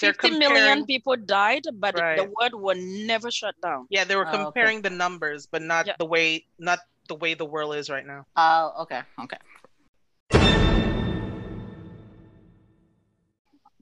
They're 0.00 0.12
50 0.14 0.30
million 0.38 0.46
comparing- 0.78 0.86
people 0.86 1.16
died, 1.16 1.64
but 1.74 1.96
the 1.96 2.02
Right. 2.02 2.30
world 2.30 2.54
will 2.54 2.78
never 2.78 3.28
shut 3.32 3.56
down. 3.60 3.88
yeah, 3.90 4.04
they 4.04 4.14
were 4.14 4.26
Oh, 4.26 4.30
okay. 4.30 4.44
comparing 4.44 4.82
the 4.82 4.90
numbers, 4.90 5.46
but 5.50 5.60
not 5.60 5.88
Yeah. 5.88 5.96
the 5.98 6.06
way 6.06 6.46
not 6.56 6.78
the 7.08 7.16
way 7.16 7.34
the 7.34 7.44
world 7.44 7.74
is 7.74 7.90
right 7.90 8.06
now. 8.06 8.26
Oh, 8.36 8.82
okay, 8.86 9.02
okay. 9.24 9.38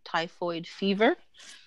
Typhoid 0.05 0.67
fever, 0.67 1.17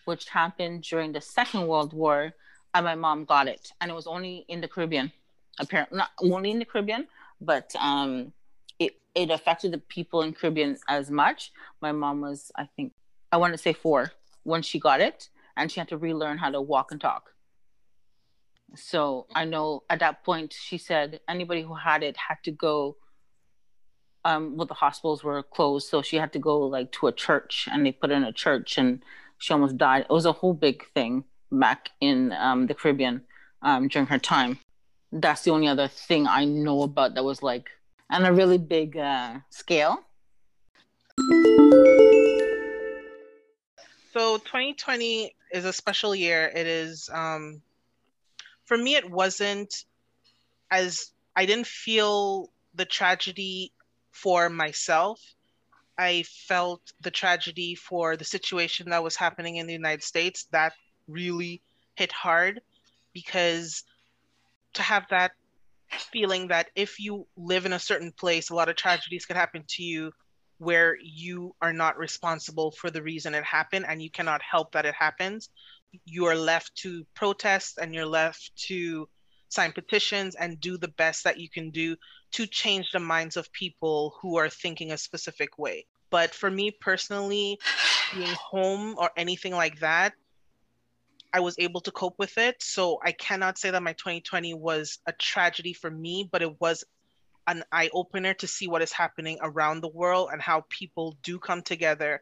which 0.06 0.30
happened 0.30 0.84
during 0.84 1.12
the 1.12 1.22
Second 1.22 1.68
World 1.68 1.94
War, 1.94 2.34
and 2.74 2.86
my 2.86 2.96
mom 2.96 3.26
got 3.26 3.48
it, 3.48 3.72
and 3.82 3.90
it 3.90 3.94
was 3.94 4.08
only 4.08 4.46
in 4.48 4.62
the 4.62 4.68
Caribbean. 4.68 5.12
Apparently, 5.60 5.98
not 5.98 6.10
only 6.22 6.52
in 6.52 6.60
the 6.60 6.66
Caribbean, 6.66 7.08
but 7.42 7.74
um, 7.80 8.34
it 8.78 9.00
it 9.16 9.30
affected 9.30 9.72
the 9.72 9.78
people 9.78 10.22
in 10.22 10.34
Caribbean 10.34 10.78
as 10.88 11.10
much. 11.10 11.52
My 11.82 11.92
mom 11.92 12.22
was, 12.22 12.52
I 12.56 12.70
think, 12.76 12.94
I 13.32 13.38
want 13.38 13.54
to 13.54 13.58
say 13.58 13.74
four 13.74 14.12
when 14.44 14.62
she 14.62 14.80
got 14.80 15.02
it, 15.02 15.30
and 15.58 15.72
she 15.72 15.80
had 15.80 15.90
to 15.90 15.98
relearn 15.98 16.38
how 16.38 16.52
to 16.52 16.62
walk 16.62 16.92
and 16.92 17.02
talk. 17.02 17.32
So 18.76 19.26
I 19.34 19.46
know 19.46 19.84
at 19.90 20.00
that 20.00 20.24
point 20.24 20.54
she 20.54 20.78
said 20.78 21.22
anybody 21.28 21.64
who 21.64 21.74
had 21.74 22.04
it 22.04 22.16
had 22.18 22.38
to 22.44 22.52
go. 22.52 22.98
Um, 24.26 24.58
well, 24.58 24.68
the 24.68 24.74
hospitals 24.74 25.24
were 25.24 25.42
closed, 25.42 25.88
so 25.88 26.02
she 26.02 26.18
had 26.18 26.34
to 26.34 26.40
go 26.40 26.60
like 26.60 26.92
to 26.94 27.08
a 27.08 27.12
church, 27.12 27.68
and 27.72 27.86
they 27.86 27.92
put 27.92 28.12
her 28.12 28.16
in 28.16 28.24
a 28.24 28.34
church, 28.34 28.78
and 28.78 29.04
she 29.38 29.54
almost 29.54 29.78
died. 29.78 30.02
It 30.10 30.14
was 30.14 30.26
a 30.26 30.34
whole 30.34 30.54
big 30.54 30.86
thing 30.94 31.24
back 31.52 31.90
in 32.02 32.32
um, 32.34 32.68
the 32.68 32.74
Caribbean 32.74 33.22
um, 33.62 33.88
during 33.88 34.08
her 34.08 34.20
time. 34.20 34.60
That's 35.12 35.44
the 35.44 35.52
only 35.52 35.68
other 35.68 35.88
thing 35.88 36.28
I 36.28 36.46
know 36.46 36.84
about 36.84 37.16
that 37.16 37.24
was 37.24 37.42
like 37.42 37.70
on 38.10 38.26
a 38.26 38.34
really 38.34 38.58
big 38.58 38.98
uh, 38.98 39.40
scale. 39.50 40.00
So 44.12 44.38
2020 44.38 45.36
is 45.52 45.66
a 45.66 45.74
special 45.74 46.16
year. 46.16 46.52
It 46.54 46.68
is 46.68 47.10
um 47.14 47.62
for 48.66 48.78
me 48.78 48.96
it 48.96 49.10
wasn't 49.10 49.86
as 50.72 51.12
I 51.36 51.46
didn't 51.46 51.68
feel 51.68 52.52
the 52.74 52.86
tragedy 52.86 53.74
for 54.12 54.50
myself. 54.50 55.20
I 55.98 56.24
felt 56.24 56.82
the 57.02 57.12
tragedy 57.12 57.76
for 57.76 58.16
the 58.16 58.26
situation 58.26 58.90
that 58.90 59.04
was 59.04 59.16
happening 59.16 59.58
in 59.58 59.68
the 59.68 59.74
United 59.74 60.04
States. 60.04 60.48
That 60.52 60.74
really 61.10 61.62
hit 61.96 62.12
hard 62.12 62.62
because 63.14 63.84
to 64.74 64.82
have 64.82 65.06
that 65.10 65.32
feeling 66.12 66.48
that 66.50 66.70
if 66.76 67.00
you 67.00 67.26
live 67.36 67.66
in 67.66 67.74
a 67.74 67.80
certain 67.80 68.12
place, 68.12 68.50
a 68.50 68.56
lot 68.56 68.70
of 68.70 68.76
tragedies 68.76 69.26
could 69.26 69.36
happen 69.36 69.64
to 69.68 69.84
you 69.84 70.12
where 70.60 70.98
you 71.02 71.56
are 71.62 71.74
not 71.74 71.98
responsible 71.98 72.72
for 72.72 72.92
the 72.92 73.02
reason 73.02 73.34
it 73.34 73.44
happened 73.44 73.86
and 73.88 74.02
you 74.02 74.12
cannot 74.12 74.42
help 74.42 74.74
that 74.74 74.86
it 74.86 74.94
happens. 74.94 75.50
You 76.06 76.26
are 76.26 76.36
left 76.36 76.76
to 76.78 77.06
protest 77.16 77.80
and 77.82 77.94
you're 77.96 78.06
left 78.06 78.52
to 78.68 79.08
sign 79.48 79.72
petitions 79.72 80.36
and 80.36 80.60
do 80.60 80.78
the 80.78 80.90
best 80.90 81.24
that 81.24 81.40
you 81.40 81.50
can 81.50 81.72
do 81.72 81.96
to 82.32 82.46
change 82.46 82.92
the 82.92 83.00
minds 83.00 83.38
of 83.38 83.52
people 83.52 84.16
who 84.22 84.38
are 84.38 84.50
thinking 84.50 84.92
a 84.92 84.98
specific 84.98 85.58
way. 85.58 85.86
But 86.12 86.34
for 86.34 86.52
me 86.52 86.72
personally, 86.72 87.58
being 88.14 88.36
home 88.36 88.96
or 88.98 89.12
anything 89.18 89.54
like 89.54 89.80
that, 89.80 90.14
I 91.32 91.42
was 91.42 91.56
able 91.60 91.82
to 91.82 91.92
cope 91.92 92.16
with 92.18 92.38
it. 92.38 92.62
So 92.62 93.00
I 93.04 93.12
cannot 93.12 93.58
say 93.58 93.72
that 93.72 93.84
my 93.84 93.94
2020 93.94 94.54
was 94.54 95.00
a 95.06 95.12
tragedy 95.12 95.74
for 95.74 95.90
me, 95.90 96.28
but 96.30 96.42
it 96.42 96.60
was 96.60 96.84
an 97.48 97.64
eye 97.72 97.90
opener 97.94 98.34
to 98.36 98.48
see 98.48 98.68
what 98.68 98.82
is 98.82 98.92
happening 98.92 99.38
around 99.42 99.82
the 99.82 99.90
world 99.90 100.30
and 100.32 100.42
how 100.42 100.66
people 100.70 101.18
do 101.24 101.40
come 101.40 101.62
together 101.62 102.22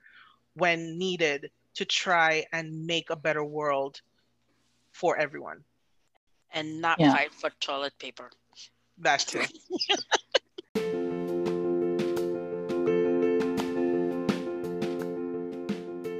when 0.53 0.97
needed 0.97 1.51
to 1.75 1.85
try 1.85 2.45
and 2.51 2.85
make 2.85 3.09
a 3.09 3.15
better 3.15 3.43
world 3.43 4.01
for 4.91 5.17
everyone. 5.17 5.63
And 6.51 6.81
not 6.81 6.99
Yeah. 6.99 7.11
fight 7.11 7.33
for 7.33 7.49
toilet 7.59 7.97
paper. 7.99 8.31
That 8.99 9.19
too. 9.19 9.43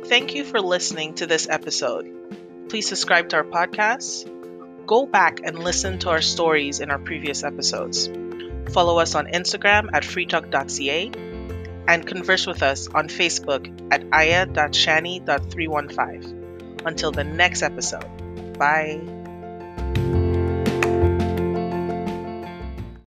Thank 0.08 0.36
you 0.36 0.45
for 0.45 0.62
listening 0.62 1.15
to 1.15 1.28
this 1.28 1.50
episode. 1.50 2.47
Please 2.70 2.88
subscribe 2.88 3.28
to 3.30 3.38
our 3.38 3.44
podcast. 3.44 4.34
Go 4.86 5.06
back 5.06 5.40
and 5.44 5.60
listen 5.60 6.00
to 6.00 6.10
our 6.10 6.22
stories 6.22 6.80
in 6.80 6.90
our 6.92 7.00
previous 7.00 7.44
episodes. 7.44 8.10
Follow 8.72 9.00
us 9.00 9.16
on 9.16 9.28
Instagram 9.28 9.90
at 9.94 10.04
freetalk.ca 10.04 11.12
and 11.88 12.06
converse 12.06 12.46
with 12.46 12.62
us 12.64 12.88
on 12.88 13.08
Facebook 13.08 13.70
at 13.92 14.04
aya.shani.315. 14.12 16.86
Until 16.86 17.12
the 17.12 17.24
next 17.24 17.64
episode, 17.64 18.06
bye. 18.58 19.17